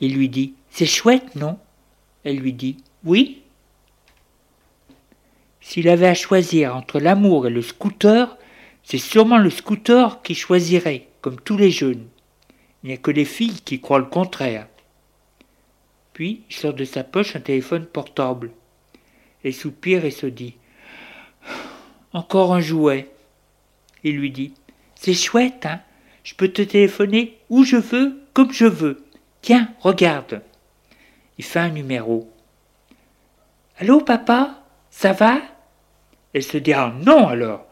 Il 0.00 0.14
lui 0.14 0.28
dit 0.28 0.54
C'est 0.78 0.86
chouette, 0.86 1.34
non? 1.34 1.58
Elle 2.22 2.36
lui 2.36 2.52
dit 2.52 2.76
Oui. 3.02 3.42
S'il 5.60 5.88
avait 5.88 6.06
à 6.06 6.14
choisir 6.14 6.76
entre 6.76 7.00
l'amour 7.00 7.48
et 7.48 7.50
le 7.50 7.62
scooter, 7.62 8.38
c'est 8.84 8.98
sûrement 8.98 9.38
le 9.38 9.50
scooter 9.50 10.22
qui 10.22 10.36
choisirait, 10.36 11.08
comme 11.20 11.40
tous 11.40 11.56
les 11.56 11.72
jeunes. 11.72 12.06
Il 12.84 12.90
n'y 12.90 12.94
a 12.94 12.96
que 12.96 13.10
les 13.10 13.24
filles 13.24 13.60
qui 13.64 13.80
croient 13.80 13.98
le 13.98 14.04
contraire. 14.04 14.68
Puis 16.12 16.44
il 16.48 16.54
sort 16.54 16.74
de 16.74 16.84
sa 16.84 17.02
poche 17.02 17.34
un 17.34 17.40
téléphone 17.40 17.84
portable, 17.84 18.52
et 19.42 19.50
soupire 19.50 20.04
et 20.04 20.12
se 20.12 20.26
dit 20.26 20.54
Encore 22.12 22.54
un 22.54 22.60
jouet. 22.60 23.10
Il 24.04 24.18
lui 24.18 24.30
dit 24.30 24.52
C'est 24.94 25.12
chouette, 25.12 25.66
hein? 25.66 25.80
Je 26.22 26.36
peux 26.36 26.52
te 26.52 26.62
téléphoner 26.62 27.36
où 27.50 27.64
je 27.64 27.78
veux, 27.78 28.20
comme 28.32 28.52
je 28.52 28.66
veux. 28.66 29.04
Tiens, 29.42 29.74
regarde. 29.80 30.40
Il 31.38 31.44
fait 31.44 31.60
un 31.60 31.70
numéro. 31.70 32.30
Allô, 33.78 34.00
papa 34.00 34.62
Ça 34.90 35.12
va? 35.12 35.40
Elle 36.34 36.42
se 36.42 36.58
dit 36.58 36.72
Ah 36.72 36.92
non 37.04 37.28
alors 37.28 37.66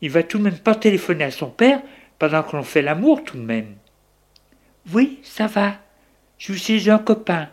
Il 0.00 0.10
va 0.10 0.22
tout 0.22 0.38
de 0.38 0.44
même 0.44 0.58
pas 0.58 0.74
téléphoner 0.74 1.24
à 1.24 1.30
son 1.30 1.50
père 1.50 1.82
pendant 2.18 2.42
que 2.42 2.56
l'on 2.56 2.62
fait 2.62 2.82
l'amour 2.82 3.24
tout 3.24 3.36
de 3.36 3.42
même. 3.42 3.74
Oui, 4.92 5.18
ça 5.22 5.46
va. 5.46 5.74
Je 6.38 6.52
suis 6.52 6.80
chez 6.80 6.90
un 6.90 6.98
copain. 6.98 7.48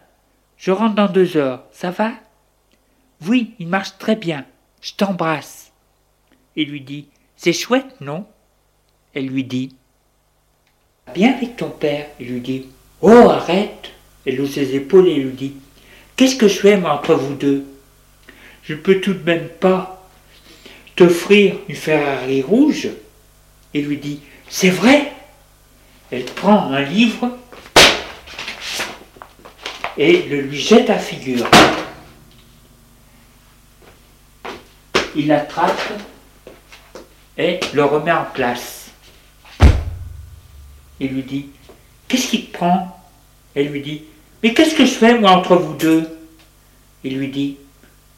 Je 0.57 0.71
rentre 0.71 0.95
dans 0.95 1.09
deux 1.09 1.37
heures. 1.37 1.63
Ça 1.71 1.91
va? 1.91 2.13
Oui, 3.25 3.55
il 3.59 3.67
marche 3.67 3.97
très 3.97 4.15
bien. 4.15 4.45
Je 4.81 4.93
t'embrasse. 4.93 5.71
Il 6.55 6.69
lui 6.69 6.81
dit 6.81 7.09
C'est 7.35 7.53
chouette, 7.53 7.99
non? 8.01 8.25
Elle 9.13 9.27
lui 9.27 9.43
dit 9.43 9.75
Bien 11.13 11.33
avec 11.33 11.57
ton 11.57 11.69
père. 11.69 12.07
Il 12.19 12.27
lui 12.27 12.41
dit 12.41 12.67
Oh, 13.01 13.29
arrête 13.29 13.91
Elle 14.27 14.41
hausse 14.41 14.55
ses 14.55 14.75
épaules 14.75 15.07
et 15.07 15.15
lui 15.15 15.31
dit 15.31 15.53
Qu'est-ce 16.17 16.35
que 16.35 16.49
je 16.49 16.59
fais, 16.59 16.75
entre 16.83 17.15
vous 17.15 17.35
deux? 17.35 17.65
Je 18.61 18.73
ne 18.73 18.79
peux 18.79 18.99
tout 18.99 19.13
de 19.13 19.23
même 19.23 19.47
pas 19.47 20.05
t'offrir 20.97 21.55
une 21.69 21.75
Ferrari 21.75 22.41
rouge. 22.41 22.89
Il 23.73 23.85
lui 23.85 23.95
dit 23.95 24.19
C'est 24.49 24.69
vrai 24.69 25.13
Elle 26.11 26.25
prend 26.25 26.69
un 26.73 26.81
livre 26.81 27.37
et 29.97 30.23
le 30.23 30.41
lui 30.41 30.59
jette 30.59 30.89
à 30.89 30.99
figure. 30.99 31.49
Il 35.15 35.27
l'attrape 35.27 35.93
et 37.37 37.61
le 37.73 37.85
remet 37.85 38.11
en 38.11 38.25
place. 38.25 38.91
Il 40.99 41.13
lui 41.13 41.23
dit 41.23 41.49
Qu'est-ce 42.09 42.27
qui 42.27 42.47
te 42.47 42.57
prend? 42.57 42.93
Elle 43.55 43.69
lui 43.69 43.81
dit 43.81 44.03
Qu'est-ce 44.53 44.75
que 44.75 44.85
je 44.85 44.91
fais, 44.91 45.19
moi, 45.19 45.31
entre 45.31 45.55
vous 45.55 45.75
deux? 45.75 46.07
Il 47.03 47.17
lui 47.17 47.29
dit 47.29 47.57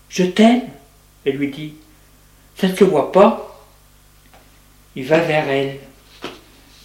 Je 0.09 0.23
t'aime. 0.23 0.63
Elle 1.25 1.37
lui 1.37 1.49
dit 1.49 1.73
Ça 2.57 2.67
ne 2.67 2.75
se 2.75 2.83
voit 2.83 3.11
pas. 3.11 3.45
Il 4.95 5.05
va 5.05 5.19
vers 5.19 5.47
elle, 5.47 5.79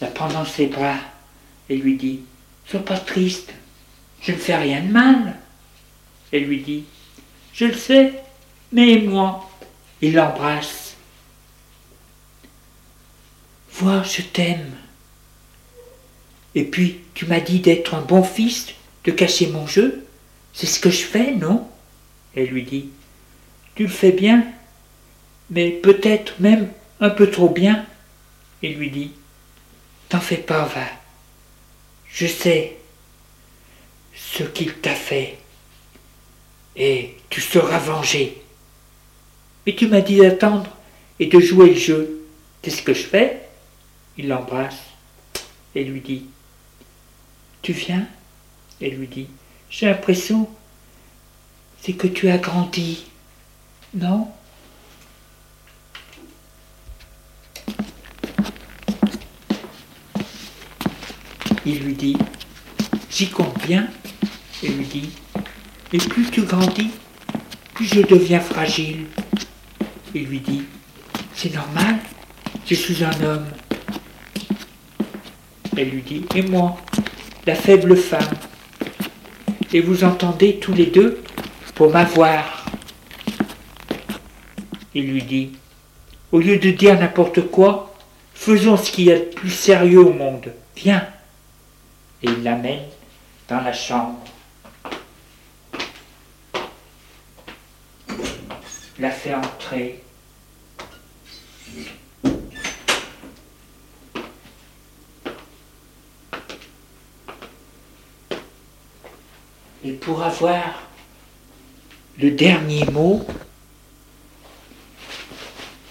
la 0.01 0.09
prend 0.09 0.28
dans 0.28 0.45
ses 0.45 0.66
bras 0.66 0.99
et 1.68 1.76
lui 1.76 1.97
dit 1.97 2.20
Sois 2.66 2.80
pas 2.80 2.99
triste, 2.99 3.53
je 4.20 4.32
ne 4.32 4.36
fais 4.36 4.57
rien 4.57 4.82
de 4.82 4.92
mal. 4.92 5.36
Elle 6.32 6.45
lui 6.45 6.61
dit 6.61 6.84
Je 7.53 7.66
le 7.66 7.74
sais, 7.74 8.12
mais 8.72 8.99
moi? 8.99 9.51
Il 10.01 10.14
l'embrasse. 10.14 10.97
Vois, 13.72 14.03
je 14.03 14.22
t'aime. 14.22 14.72
Et 16.55 16.64
puis, 16.64 17.01
tu 17.14 17.26
m'as 17.26 17.40
dit 17.40 17.59
d'être 17.59 17.95
un 17.95 18.01
bon 18.01 18.22
fils, 18.22 18.74
de 19.05 19.11
cacher 19.11 19.48
mon 19.48 19.66
jeu. 19.66 20.05
C'est 20.52 20.66
ce 20.66 20.80
que 20.80 20.90
je 20.90 21.05
fais, 21.05 21.32
non? 21.32 21.68
Elle 22.34 22.48
lui 22.48 22.62
dit 22.62 22.88
Tu 23.74 23.84
le 23.84 23.88
fais 23.88 24.12
bien, 24.12 24.44
mais 25.50 25.70
peut-être 25.70 26.34
même 26.40 26.70
un 27.00 27.11
peu 27.11 27.30
trop 27.30 27.48
bien. 27.48 27.84
Il 28.62 28.76
lui 28.76 28.90
dit 28.90 29.12
T'en 30.09 30.20
fais 30.20 30.36
pas, 30.36 30.64
va. 30.64 30.86
Je 32.09 32.26
sais 32.26 32.76
ce 34.14 34.44
qu'il 34.44 34.74
t'a 34.74 34.94
fait, 34.94 35.38
et 36.76 37.16
tu 37.30 37.40
seras 37.40 37.78
vengé. 37.78 38.40
Mais 39.66 39.74
tu 39.74 39.88
m'as 39.88 40.00
dit 40.00 40.18
d'attendre 40.18 40.70
et 41.18 41.26
de 41.26 41.40
jouer 41.40 41.70
le 41.70 41.78
jeu. 41.78 42.20
C'est 42.62 42.70
ce 42.70 42.82
que 42.82 42.94
je 42.94 43.02
fais 43.02 43.42
Il 44.16 44.28
l'embrasse 44.28 44.78
et 45.74 45.84
lui 45.84 46.00
dit 46.00 46.26
tu 47.64 47.72
viens? 47.72 48.07
Elle 48.81 48.97
lui 48.97 49.07
dit 49.07 49.29
J'ai 49.70 49.87
l'impression, 49.87 50.49
c'est 51.81 51.93
que 51.93 52.07
tu 52.07 52.29
as 52.29 52.39
grandi. 52.39 53.05
Non? 53.95 54.29
Il 61.66 61.81
lui 61.81 61.95
dit 61.95 62.16
J'y 63.11 63.29
compte 63.31 63.57
bien. 63.66 63.89
Elle 64.62 64.77
lui 64.77 64.87
dit 64.87 65.11
Et 65.93 65.99
plus 65.99 66.31
tu 66.31 66.43
grandis, 66.43 66.91
plus 67.75 67.87
je 67.87 68.01
deviens 68.01 68.41
fragile. 68.41 69.07
Il 70.14 70.27
lui 70.27 70.41
dit 70.41 70.62
C'est 71.35 71.55
normal, 71.55 71.99
je 72.66 72.75
suis 72.75 73.05
un 73.05 73.22
homme. 73.22 73.47
Elle 75.77 75.91
lui 75.91 76.03
dit 76.03 76.25
Et 76.35 76.43
moi 76.43 76.77
la 77.47 77.55
faible 77.55 77.97
femme. 77.97 78.35
Et 79.75 79.81
vous 79.81 80.05
entendez 80.05 80.61
tous 80.61 80.72
les 80.72 80.87
deux 80.87 81.20
pour 81.75 81.91
m'avoir. 81.91 82.64
Il 84.95 85.11
lui 85.11 85.22
dit 85.25 85.51
Au 86.31 86.39
lieu 86.39 86.59
de 86.59 86.70
dire 86.70 86.97
n'importe 86.97 87.51
quoi, 87.51 87.93
faisons 88.35 88.77
ce 88.77 88.93
qu'il 88.93 89.07
y 89.07 89.12
a 89.12 89.18
de 89.18 89.25
plus 89.25 89.51
sérieux 89.51 89.99
au 89.99 90.12
monde. 90.12 90.53
Viens. 90.77 91.05
Et 92.22 92.29
il 92.29 92.45
l'amène 92.45 92.85
dans 93.49 93.61
la 93.62 93.72
chambre. 93.72 94.22
La 99.01 99.11
fait 99.11 99.35
entrer. 99.35 100.01
Et 109.85 109.93
pour 109.93 110.22
avoir 110.22 110.89
le 112.18 112.30
dernier 112.30 112.87
mot, 112.87 113.26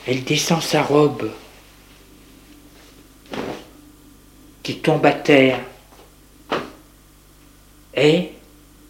elle 0.08 0.24
descend 0.24 0.62
sa 0.62 0.82
robe 0.82 1.32
qui 4.64 4.78
tombe 4.80 5.06
à 5.06 5.12
terre 5.12 5.60
et 7.96 8.32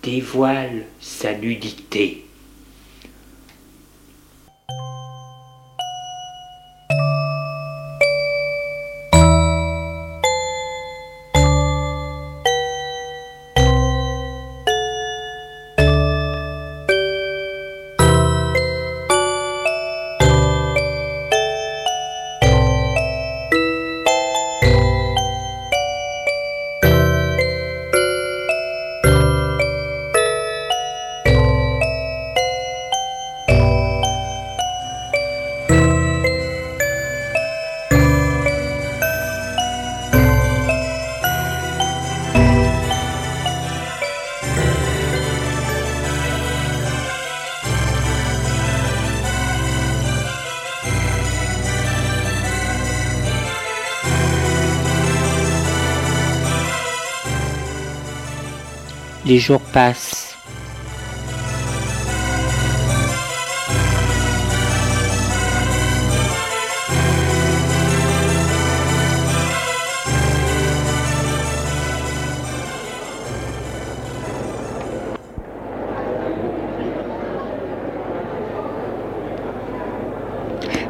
dévoile 0.01 0.85
sa 1.01 1.33
nudité. 1.33 2.22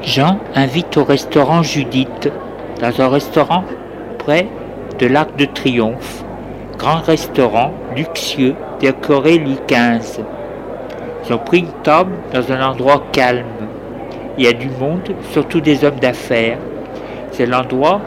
Jean 0.02 0.40
invite 0.56 0.98
au 0.98 1.06
restaurant 1.06 1.64
Judith, 1.64 2.30
dans 2.82 3.02
un 3.02 3.08
restaurant 3.08 3.64
près 4.20 4.48
de 5.00 5.08
l'Arc 5.08 5.38
de 5.38 5.46
Triomphe. 5.46 6.24
Grand 6.78 7.00
restaurant 7.00 7.72
luxueux 7.96 8.56
XV. 8.92 10.24
Ils 11.26 11.34
ont 11.34 11.38
pris 11.38 11.60
une 11.60 11.82
table 11.84 12.12
dans 12.34 12.52
un 12.52 12.62
endroit 12.66 13.04
calme. 13.12 13.46
Il 14.38 14.44
y 14.44 14.48
a 14.48 14.54
du 14.54 14.70
monde, 14.70 15.16
surtout 15.32 15.62
des 15.62 15.86
hommes 15.86 16.00
d'affaires. 16.00 16.58
C'est 17.32 17.46
l'endroit 17.46 18.02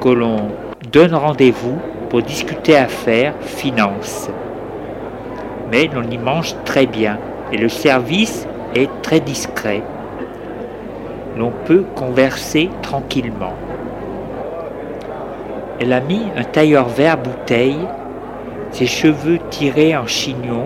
que 0.00 0.08
l'on 0.08 0.48
donne 0.90 1.14
rendez-vous 1.14 1.78
pour 2.08 2.22
discuter 2.22 2.76
affaires, 2.76 3.34
finances. 3.40 4.30
Mais 5.70 5.88
l'on 5.92 6.02
y 6.10 6.18
mange 6.18 6.54
très 6.64 6.86
bien 6.86 7.18
et 7.52 7.56
le 7.56 7.68
service 7.68 8.46
est 8.74 8.90
très 9.02 9.20
discret. 9.20 9.82
L'on 11.36 11.52
peut 11.64 11.84
converser 11.94 12.70
tranquillement. 12.82 13.54
Elle 15.80 15.92
a 15.92 16.00
mis 16.00 16.22
un 16.36 16.44
tailleur 16.44 16.88
vert 16.88 17.16
bouteille, 17.16 17.86
ses 18.72 18.86
cheveux 18.86 19.38
tirés 19.50 19.96
en 19.96 20.06
chignon, 20.06 20.64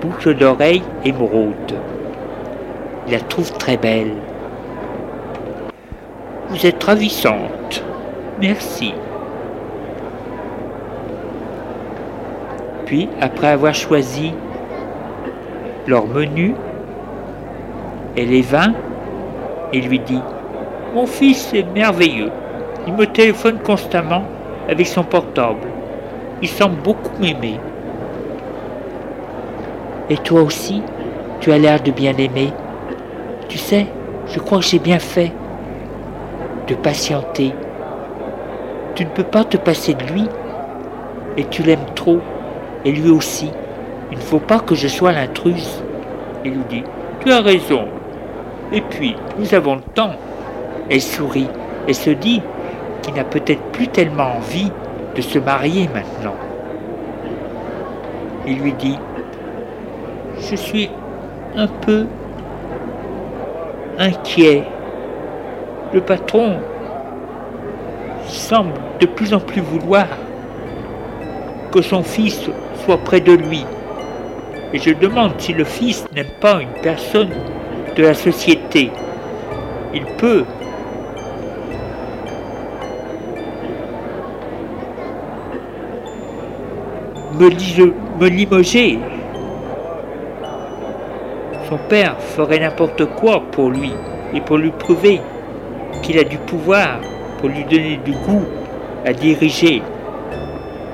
boucle 0.00 0.34
d'oreille 0.34 0.82
émeraude. 1.04 1.74
Il 3.06 3.12
la 3.12 3.20
trouve 3.20 3.52
très 3.52 3.76
belle. 3.76 4.14
Vous 6.48 6.66
êtes 6.66 6.82
ravissante. 6.82 7.84
Merci. 8.40 8.94
Puis, 12.86 13.08
après 13.20 13.48
avoir 13.48 13.74
choisi 13.74 14.32
leur 15.86 16.06
menu 16.06 16.54
et 18.16 18.24
les 18.26 18.42
vins, 18.42 18.74
il 19.72 19.88
lui 19.88 19.98
dit 19.98 20.20
Mon 20.94 21.06
fils 21.06 21.52
est 21.54 21.66
merveilleux. 21.74 22.30
Il 22.86 22.94
me 22.94 23.06
téléphone 23.06 23.58
constamment 23.64 24.24
avec 24.68 24.86
son 24.86 25.04
portable. 25.04 25.71
Il 26.42 26.48
semble 26.48 26.82
beaucoup 26.82 27.12
m'aimer. 27.20 27.60
Et 30.10 30.16
toi 30.16 30.42
aussi, 30.42 30.82
tu 31.40 31.52
as 31.52 31.58
l'air 31.58 31.80
de 31.80 31.92
bien 31.92 32.12
l'aimer. 32.12 32.52
Tu 33.48 33.58
sais, 33.58 33.86
je 34.26 34.40
crois 34.40 34.58
que 34.58 34.64
j'ai 34.64 34.80
bien 34.80 34.98
fait 34.98 35.32
de 36.66 36.74
patienter. 36.74 37.52
Tu 38.96 39.04
ne 39.04 39.10
peux 39.10 39.22
pas 39.22 39.44
te 39.44 39.56
passer 39.56 39.94
de 39.94 40.02
lui. 40.12 40.26
Et 41.36 41.44
tu 41.44 41.62
l'aimes 41.62 41.86
trop. 41.94 42.18
Et 42.84 42.90
lui 42.90 43.10
aussi. 43.10 43.50
Il 44.10 44.18
ne 44.18 44.22
faut 44.22 44.40
pas 44.40 44.58
que 44.58 44.74
je 44.74 44.88
sois 44.88 45.12
l'intruse. 45.12 45.82
Il 46.44 46.54
lui 46.54 46.64
dit, 46.68 46.84
tu 47.24 47.30
as 47.30 47.40
raison. 47.40 47.84
Et 48.72 48.80
puis, 48.80 49.14
nous 49.38 49.54
avons 49.54 49.76
le 49.76 49.82
temps. 49.94 50.16
Elle 50.90 51.00
sourit 51.00 51.48
et 51.86 51.92
se 51.92 52.10
dit 52.10 52.42
qui 53.02 53.12
n'a 53.12 53.24
peut-être 53.24 53.62
plus 53.72 53.88
tellement 53.88 54.36
envie 54.36 54.70
de 55.14 55.20
se 55.22 55.38
marier 55.38 55.88
maintenant. 55.92 56.36
Il 58.46 58.58
lui 58.60 58.72
dit, 58.72 58.98
je 60.50 60.56
suis 60.56 60.90
un 61.56 61.68
peu 61.68 62.06
inquiet. 63.98 64.64
Le 65.92 66.00
patron 66.00 66.56
semble 68.26 68.72
de 69.00 69.06
plus 69.06 69.34
en 69.34 69.40
plus 69.40 69.60
vouloir 69.60 70.06
que 71.70 71.82
son 71.82 72.02
fils 72.02 72.50
soit 72.84 72.98
près 72.98 73.20
de 73.20 73.32
lui. 73.32 73.64
Et 74.72 74.78
je 74.78 74.90
demande 74.90 75.32
si 75.38 75.52
le 75.52 75.64
fils 75.64 76.06
n'aime 76.14 76.30
pas 76.40 76.60
une 76.60 76.80
personne 76.82 77.30
de 77.94 78.02
la 78.02 78.14
société. 78.14 78.90
Il 79.94 80.04
peut 80.16 80.44
me, 87.48 88.28
limoger. 88.28 88.98
Son 91.68 91.78
père 91.88 92.20
ferait 92.20 92.60
n'importe 92.60 93.04
quoi 93.16 93.42
pour 93.50 93.70
lui 93.70 93.92
et 94.34 94.40
pour 94.40 94.58
lui 94.58 94.70
prouver 94.70 95.20
qu'il 96.02 96.18
a 96.18 96.24
du 96.24 96.38
pouvoir, 96.38 97.00
pour 97.38 97.48
lui 97.48 97.64
donner 97.64 97.98
du 98.04 98.12
goût 98.12 98.44
à 99.04 99.12
diriger. 99.12 99.82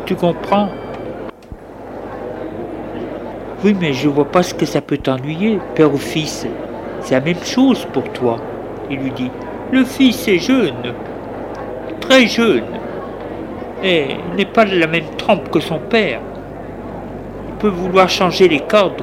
Tu 0.07 0.15
comprends? 0.15 0.69
Oui, 3.65 3.77
mais 3.79 3.93
je 3.93 4.09
vois 4.09 4.25
pas 4.25 4.43
ce 4.43 4.55
que 4.55 4.67
ça 4.67 4.81
peut 4.81 4.99
t'ennuyer, 4.99 5.59
père 5.75 5.93
ou 5.93 5.99
fils. 5.99 6.47
C'est 7.01 7.15
la 7.15 7.21
même 7.21 7.43
chose 7.43 7.87
pour 7.93 8.05
toi. 8.13 8.37
Il 8.91 8.99
lui 8.99 9.11
dit, 9.11 9.31
le 9.73 9.85
fils 9.85 10.29
est 10.29 10.39
jeune, 10.39 10.95
très 12.01 12.27
jeune, 12.27 12.65
et 13.83 14.17
n'est 14.37 14.47
pas 14.47 14.65
de 14.65 14.79
la 14.79 14.87
même 14.87 15.05
trempe 15.17 15.51
que 15.51 15.61
son 15.61 15.79
père 15.79 16.21
peut 17.59 17.69
vouloir 17.69 18.09
changer 18.09 18.49
les 18.49 18.61
cordes. 18.61 19.03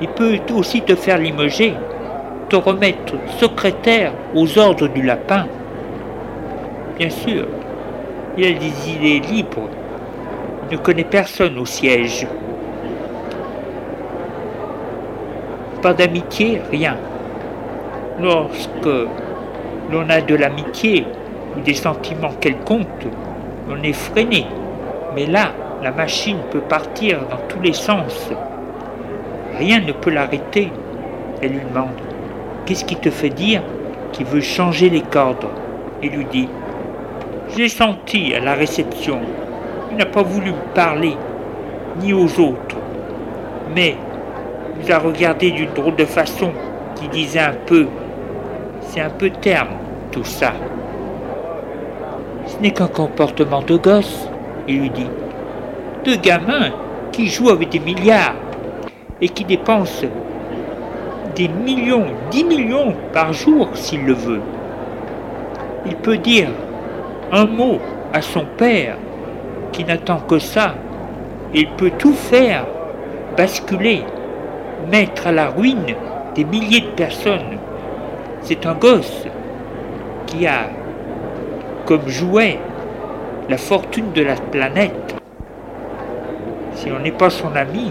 Il 0.00 0.08
peut 0.08 0.38
aussi 0.54 0.82
te 0.82 0.94
faire 0.94 1.18
limoger, 1.18 1.74
te 2.48 2.56
remettre 2.56 3.14
secrétaire 3.38 4.12
aux 4.34 4.58
ordres 4.58 4.88
du 4.88 5.02
lapin. 5.02 5.46
Bien 6.98 7.10
sûr, 7.10 7.46
il 8.36 8.44
a 8.44 8.58
des 8.58 8.90
idées 8.90 9.20
libres. 9.20 9.68
Il 10.70 10.76
ne 10.76 10.82
connaît 10.82 11.04
personne 11.04 11.58
au 11.58 11.66
siège. 11.66 12.26
Pas 15.82 15.94
d'amitié, 15.94 16.60
rien. 16.70 16.96
lorsque 18.20 19.08
l'on 19.92 20.10
a 20.10 20.20
de 20.20 20.34
l'amitié 20.34 21.06
ou 21.56 21.60
des 21.60 21.74
sentiments 21.74 22.32
quelconques, 22.40 23.06
on 23.70 23.82
est 23.82 23.92
freiné. 23.92 24.46
Mais 25.14 25.26
là, 25.26 25.52
la 25.82 25.92
machine 25.92 26.38
peut 26.50 26.60
partir 26.60 27.20
dans 27.30 27.38
tous 27.48 27.60
les 27.60 27.72
sens. 27.72 28.30
Rien 29.56 29.80
ne 29.80 29.92
peut 29.92 30.10
l'arrêter. 30.10 30.72
Elle 31.40 31.52
lui 31.52 31.60
demande 31.60 31.94
Qu'est-ce 32.66 32.84
qui 32.84 32.96
te 32.96 33.10
fait 33.10 33.30
dire 33.30 33.62
qu'il 34.12 34.26
veut 34.26 34.40
changer 34.40 34.90
les 34.90 35.02
cordes? 35.02 35.46
Il 36.02 36.10
lui 36.10 36.24
dit 36.24 36.48
J'ai 37.56 37.68
senti 37.68 38.34
à 38.34 38.40
la 38.40 38.54
réception. 38.54 39.20
Il 39.90 39.96
n'a 39.96 40.06
pas 40.06 40.22
voulu 40.22 40.50
me 40.50 40.74
parler, 40.74 41.16
ni 42.00 42.12
aux 42.12 42.40
autres. 42.40 42.76
Mais 43.74 43.96
il 44.74 44.84
nous 44.84 44.92
a 44.92 44.98
regardé 44.98 45.50
d'une 45.52 45.72
drôle 45.72 45.96
de 45.96 46.04
façon 46.04 46.50
qui 46.96 47.08
disait 47.08 47.38
un 47.38 47.54
peu 47.66 47.86
C'est 48.80 49.00
un 49.00 49.10
peu 49.10 49.30
terme, 49.30 49.68
tout 50.10 50.24
ça. 50.24 50.52
Ce 52.46 52.58
n'est 52.60 52.72
qu'un 52.72 52.88
comportement 52.88 53.62
de 53.62 53.76
gosse, 53.76 54.28
il 54.66 54.80
lui 54.80 54.90
dit. 54.90 55.10
Gamin 56.16 56.70
qui 57.12 57.26
joue 57.28 57.50
avec 57.50 57.70
des 57.70 57.80
milliards 57.80 58.34
et 59.20 59.28
qui 59.28 59.44
dépense 59.44 60.04
des 61.34 61.48
millions, 61.48 62.06
dix 62.30 62.44
millions 62.44 62.94
par 63.12 63.32
jour 63.32 63.68
s'il 63.74 64.04
le 64.04 64.12
veut. 64.12 64.40
Il 65.86 65.96
peut 65.96 66.18
dire 66.18 66.48
un 67.32 67.44
mot 67.46 67.78
à 68.12 68.20
son 68.20 68.44
père 68.56 68.96
qui 69.72 69.84
n'attend 69.84 70.18
que 70.20 70.38
ça. 70.38 70.74
Il 71.54 71.68
peut 71.70 71.92
tout 71.98 72.12
faire, 72.12 72.66
basculer, 73.36 74.02
mettre 74.90 75.28
à 75.28 75.32
la 75.32 75.48
ruine 75.48 75.94
des 76.34 76.44
milliers 76.44 76.80
de 76.80 76.90
personnes. 76.96 77.58
C'est 78.42 78.66
un 78.66 78.74
gosse 78.74 79.26
qui 80.26 80.46
a 80.46 80.70
comme 81.86 82.08
jouet 82.08 82.58
la 83.48 83.56
fortune 83.56 84.12
de 84.12 84.22
la 84.22 84.34
planète. 84.34 85.17
Si 86.78 86.92
on 86.92 87.00
n'est 87.00 87.10
pas 87.10 87.28
son 87.28 87.56
ami, 87.56 87.90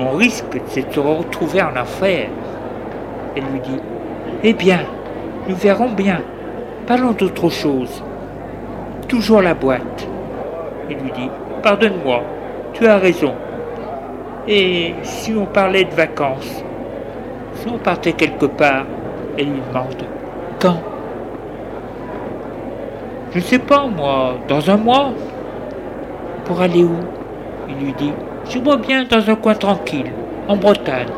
on 0.00 0.16
risque 0.16 0.52
de 0.52 0.92
se 0.92 0.98
retrouver 0.98 1.62
en 1.62 1.80
enfer. 1.80 2.26
Elle 3.36 3.44
lui 3.52 3.60
dit 3.60 3.80
Eh 4.42 4.52
bien, 4.52 4.80
nous 5.48 5.54
verrons 5.54 5.90
bien. 5.90 6.20
Parlons 6.88 7.12
d'autre 7.12 7.48
chose. 7.48 8.02
Toujours 9.06 9.42
la 9.42 9.54
boîte. 9.54 10.08
Il 10.90 10.96
lui 10.96 11.12
dit 11.12 11.30
Pardonne-moi, 11.62 12.20
tu 12.72 12.88
as 12.88 12.98
raison. 12.98 13.32
Et 14.48 14.94
si 15.04 15.32
on 15.32 15.46
parlait 15.46 15.84
de 15.84 15.94
vacances 15.94 16.64
Si 17.54 17.68
on 17.68 17.78
partait 17.78 18.12
quelque 18.12 18.46
part 18.46 18.84
Elle 19.36 19.46
lui 19.46 19.60
demande 19.68 20.02
Quand 20.60 20.78
Je 23.30 23.38
ne 23.38 23.42
sais 23.42 23.58
pas, 23.60 23.86
moi, 23.86 24.34
dans 24.48 24.68
un 24.68 24.76
mois. 24.76 25.12
Pour 26.44 26.60
aller 26.60 26.82
où? 26.82 27.15
Il 27.68 27.84
lui 27.84 27.92
dit 27.94 28.12
Je 28.48 28.58
vois 28.58 28.76
bien 28.76 29.04
dans 29.04 29.28
un 29.28 29.34
coin 29.36 29.54
tranquille, 29.54 30.10
en 30.48 30.56
Bretagne. 30.56 31.08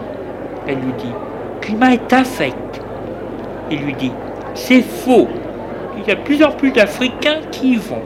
Elle 0.67 0.77
lui 0.77 0.93
dit 0.99 1.13
climat 1.61 1.95
est 1.95 2.13
affect. 2.13 2.81
Il 3.71 3.81
lui 3.81 3.95
dit 3.95 4.13
C'est 4.55 4.83
faux. 4.83 5.29
Il 5.99 6.09
y 6.09 6.13
a 6.13 6.15
de 6.15 6.21
plus 6.21 6.43
en 6.43 6.53
plus 6.53 6.71
d'Africains 6.71 7.41
qui 7.51 7.73
y 7.73 7.77
vont. 7.77 8.03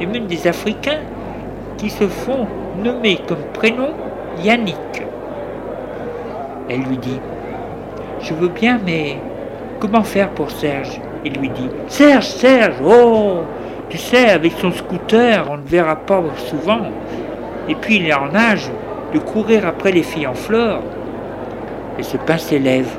Et 0.00 0.06
même 0.06 0.26
des 0.26 0.46
Africains 0.46 1.00
qui 1.78 1.90
se 1.90 2.06
font 2.06 2.46
nommer 2.82 3.18
comme 3.28 3.42
prénom 3.52 3.90
Yannick. 4.42 4.76
Elle 6.68 6.80
lui 6.82 6.98
dit 6.98 7.20
Je 8.20 8.34
veux 8.34 8.48
bien, 8.48 8.80
mais 8.84 9.18
comment 9.78 10.02
faire 10.02 10.30
pour 10.30 10.50
Serge? 10.50 11.00
Il 11.24 11.34
lui 11.34 11.48
dit 11.50 11.68
Serge, 11.88 12.26
Serge, 12.26 12.76
oh 12.84 13.42
Tu 13.88 13.98
sais, 13.98 14.30
avec 14.30 14.52
son 14.60 14.72
scooter, 14.72 15.46
on 15.50 15.58
ne 15.58 15.66
verra 15.66 15.96
pas 15.96 16.22
souvent. 16.50 16.80
Et 17.68 17.74
puis 17.74 17.96
il 17.96 18.06
est 18.06 18.14
en 18.14 18.34
âge 18.34 18.70
de 19.12 19.18
courir 19.18 19.66
après 19.66 19.92
les 19.92 20.02
filles 20.02 20.26
en 20.26 20.34
fleurs. 20.34 20.82
Elle 21.96 22.04
se 22.04 22.16
pince 22.16 22.50
les 22.50 22.58
lèvres. 22.58 22.98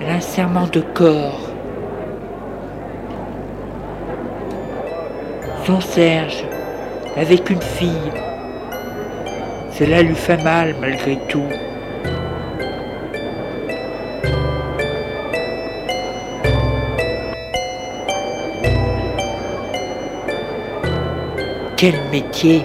Elle 0.00 0.10
a 0.10 0.14
un 0.14 0.20
serment 0.20 0.66
de 0.66 0.80
corps. 0.80 1.40
Son 5.64 5.80
Serge, 5.80 6.44
avec 7.16 7.50
une 7.50 7.60
fille. 7.60 8.12
Cela 9.72 10.02
lui 10.02 10.14
fait 10.14 10.42
mal 10.42 10.74
malgré 10.80 11.18
tout. 11.28 11.44
Quel 21.76 21.94
métier 22.10 22.64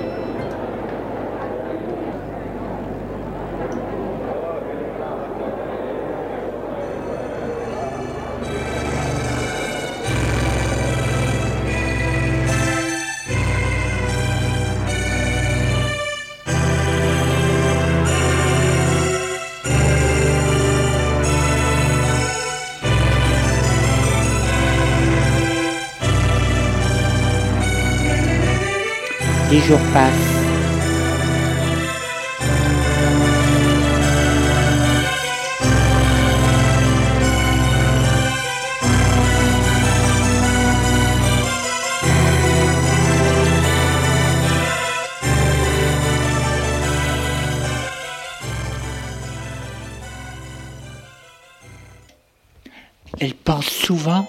Elle 53.19 53.33
pense 53.33 53.65
souvent 53.65 54.27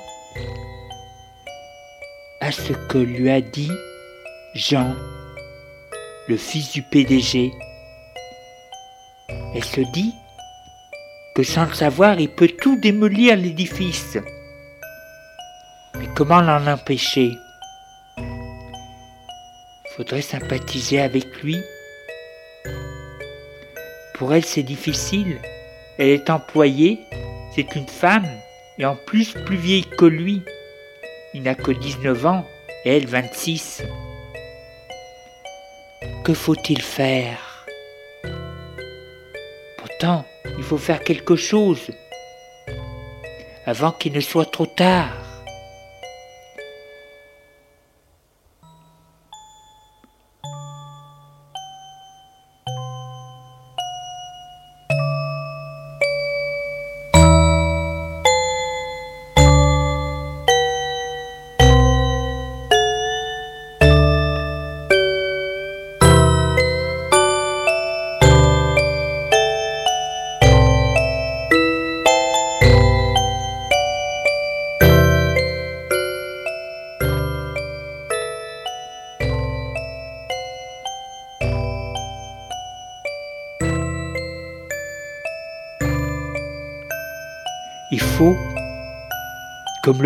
à 2.41 2.53
ce 2.53 2.73
que 2.89 2.99
lui 2.99 3.29
a 3.29 3.43
dit 3.43 3.71
Jean, 4.55 4.95
le 6.29 6.37
fils 6.37 6.73
du 6.73 6.83
PDG. 6.83 7.53
Elle 9.55 9.65
se 9.65 9.81
dit 9.93 10.13
que 11.35 11.43
sans 11.43 11.67
le 11.67 11.75
savoir, 11.75 12.19
il 12.19 12.29
peut 12.29 12.49
tout 12.49 12.81
démolir 12.81 13.37
l'édifice. 13.37 14.19
Mais 15.99 16.09
comment 16.17 16.41
l'en 16.41 16.67
empêcher? 16.67 17.33
Faudrait 19.97 20.23
sympathiser 20.23 21.01
avec 21.01 21.25
lui. 21.43 21.57
Pour 24.15 24.35
elle, 24.35 24.45
c'est 24.45 24.63
difficile. 24.63 25.39
Elle 25.99 26.09
est 26.09 26.31
employée, 26.31 27.01
c'est 27.55 27.75
une 27.77 27.87
femme, 27.87 28.29
et 28.79 28.85
en 28.85 28.97
plus 29.07 29.33
plus 29.33 29.57
vieille 29.57 29.87
que 29.99 30.05
lui. 30.05 30.43
Il 31.35 31.43
n'a 31.43 31.55
que 31.55 31.71
19 31.71 32.27
ans, 32.27 32.45
et 32.85 32.97
elle 32.97 33.07
26. 33.07 33.83
Que 36.27 36.35
faut-il 36.35 36.83
faire? 36.83 37.39
Pourtant, 39.79 40.25
il 40.59 40.65
faut 40.65 40.77
faire 40.77 41.05
quelque 41.05 41.37
chose 41.37 41.93
avant 43.65 43.93
qu'il 43.93 44.13
ne 44.13 44.19
soit 44.19 44.51
trop 44.51 44.67
tard. 44.67 45.26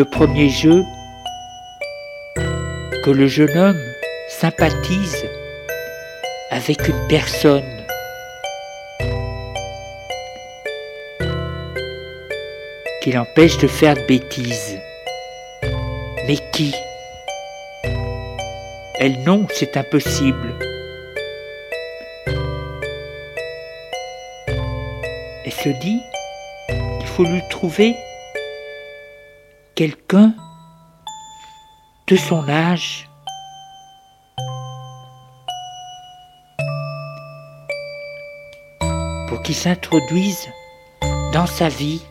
Le 0.00 0.06
premier 0.06 0.48
jeu, 0.48 0.82
que 3.04 3.10
le 3.10 3.26
jeune 3.26 3.54
homme 3.54 3.82
sympathise 4.30 5.26
avec 6.50 6.88
une 6.88 7.06
personne. 7.06 7.76
qui 13.02 13.12
l'empêche 13.12 13.58
de 13.58 13.66
faire 13.66 13.94
de 13.94 14.06
bêtises. 14.06 14.78
Mais 16.26 16.38
qui? 16.52 16.74
Elle 19.00 19.22
non, 19.26 19.46
c'est 19.54 19.76
impossible. 19.76 20.54
Elle 25.44 25.52
se 25.64 25.70
dit 25.80 26.02
qu'il 26.98 27.08
faut 27.08 27.24
lui 27.24 27.42
trouver 27.50 27.94
quelqu'un 29.80 30.34
de 32.06 32.14
son 32.14 32.46
âge. 32.50 33.08
Pour 39.26 39.40
qu'il 39.42 39.54
s'introduise 39.54 40.50
dans 41.32 41.46
sa 41.46 41.70
vie. 41.70 42.02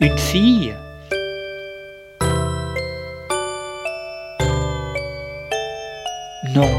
Une 0.00 0.16
fille. 0.16 0.74
Non, 6.54 6.72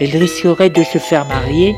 elle 0.00 0.16
risquerait 0.16 0.70
de 0.70 0.82
se 0.84 0.96
faire 0.96 1.26
marier. 1.26 1.76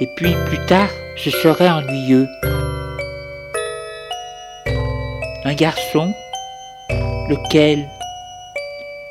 Et 0.00 0.08
puis 0.16 0.34
plus 0.46 0.64
tard 0.64 0.88
ce 1.18 1.28
serait 1.28 1.68
ennuyeux 1.68 2.26
un 5.50 5.54
garçon, 5.54 6.14
lequel 7.28 7.88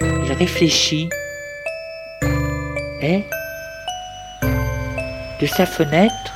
il 0.01 0.31
réfléchit 0.31 1.09
et 3.01 3.25
de 5.41 5.45
sa 5.45 5.65
fenêtre 5.65 6.33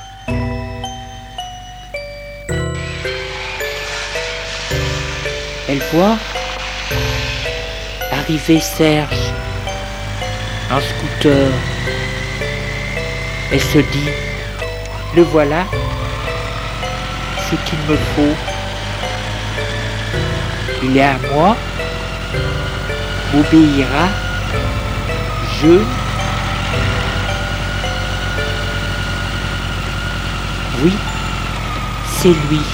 elle 5.68 5.82
voit 5.90 6.18
arriver 8.12 8.60
Serge 8.60 9.32
en 10.70 10.80
scooter. 10.80 11.50
Elle 13.50 13.60
se 13.60 13.78
dit, 13.78 14.10
le 15.16 15.22
voilà, 15.22 15.64
ce 17.48 17.56
qu'il 17.66 17.78
me 17.88 17.96
faut 17.96 18.53
il 20.84 20.96
est 20.98 21.02
à 21.02 21.16
moi, 21.32 21.56
obéira, 23.34 24.08
je, 25.62 25.80
oui, 30.82 30.92
c'est 32.20 32.28
lui. 32.28 32.73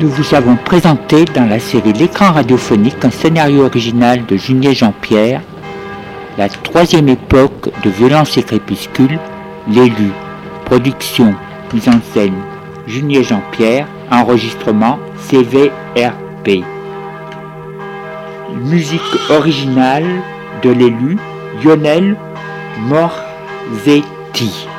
Nous 0.00 0.08
vous 0.08 0.34
avons 0.34 0.56
présenté 0.56 1.26
dans 1.26 1.44
la 1.44 1.58
série 1.58 1.92
L'écran 1.92 2.32
radiophonique 2.32 3.04
un 3.04 3.10
scénario 3.10 3.66
original 3.66 4.24
de 4.24 4.36
Junier 4.36 4.74
Jean-Pierre, 4.74 5.42
la 6.38 6.48
troisième 6.48 7.10
époque 7.10 7.68
de 7.84 7.90
violence 7.90 8.38
et 8.38 8.42
crépuscule, 8.42 9.18
l'élu, 9.68 10.10
production, 10.64 11.34
mise 11.74 11.88
en 11.88 12.00
scène, 12.14 12.36
Junier 12.86 13.22
Jean-Pierre, 13.22 13.86
enregistrement 14.10 14.98
CVRP. 15.28 16.64
Musique 18.64 19.00
originale 19.28 20.22
de 20.62 20.70
l'élu, 20.70 21.18
Lionel 21.62 22.16
Morzetti. 22.88 24.69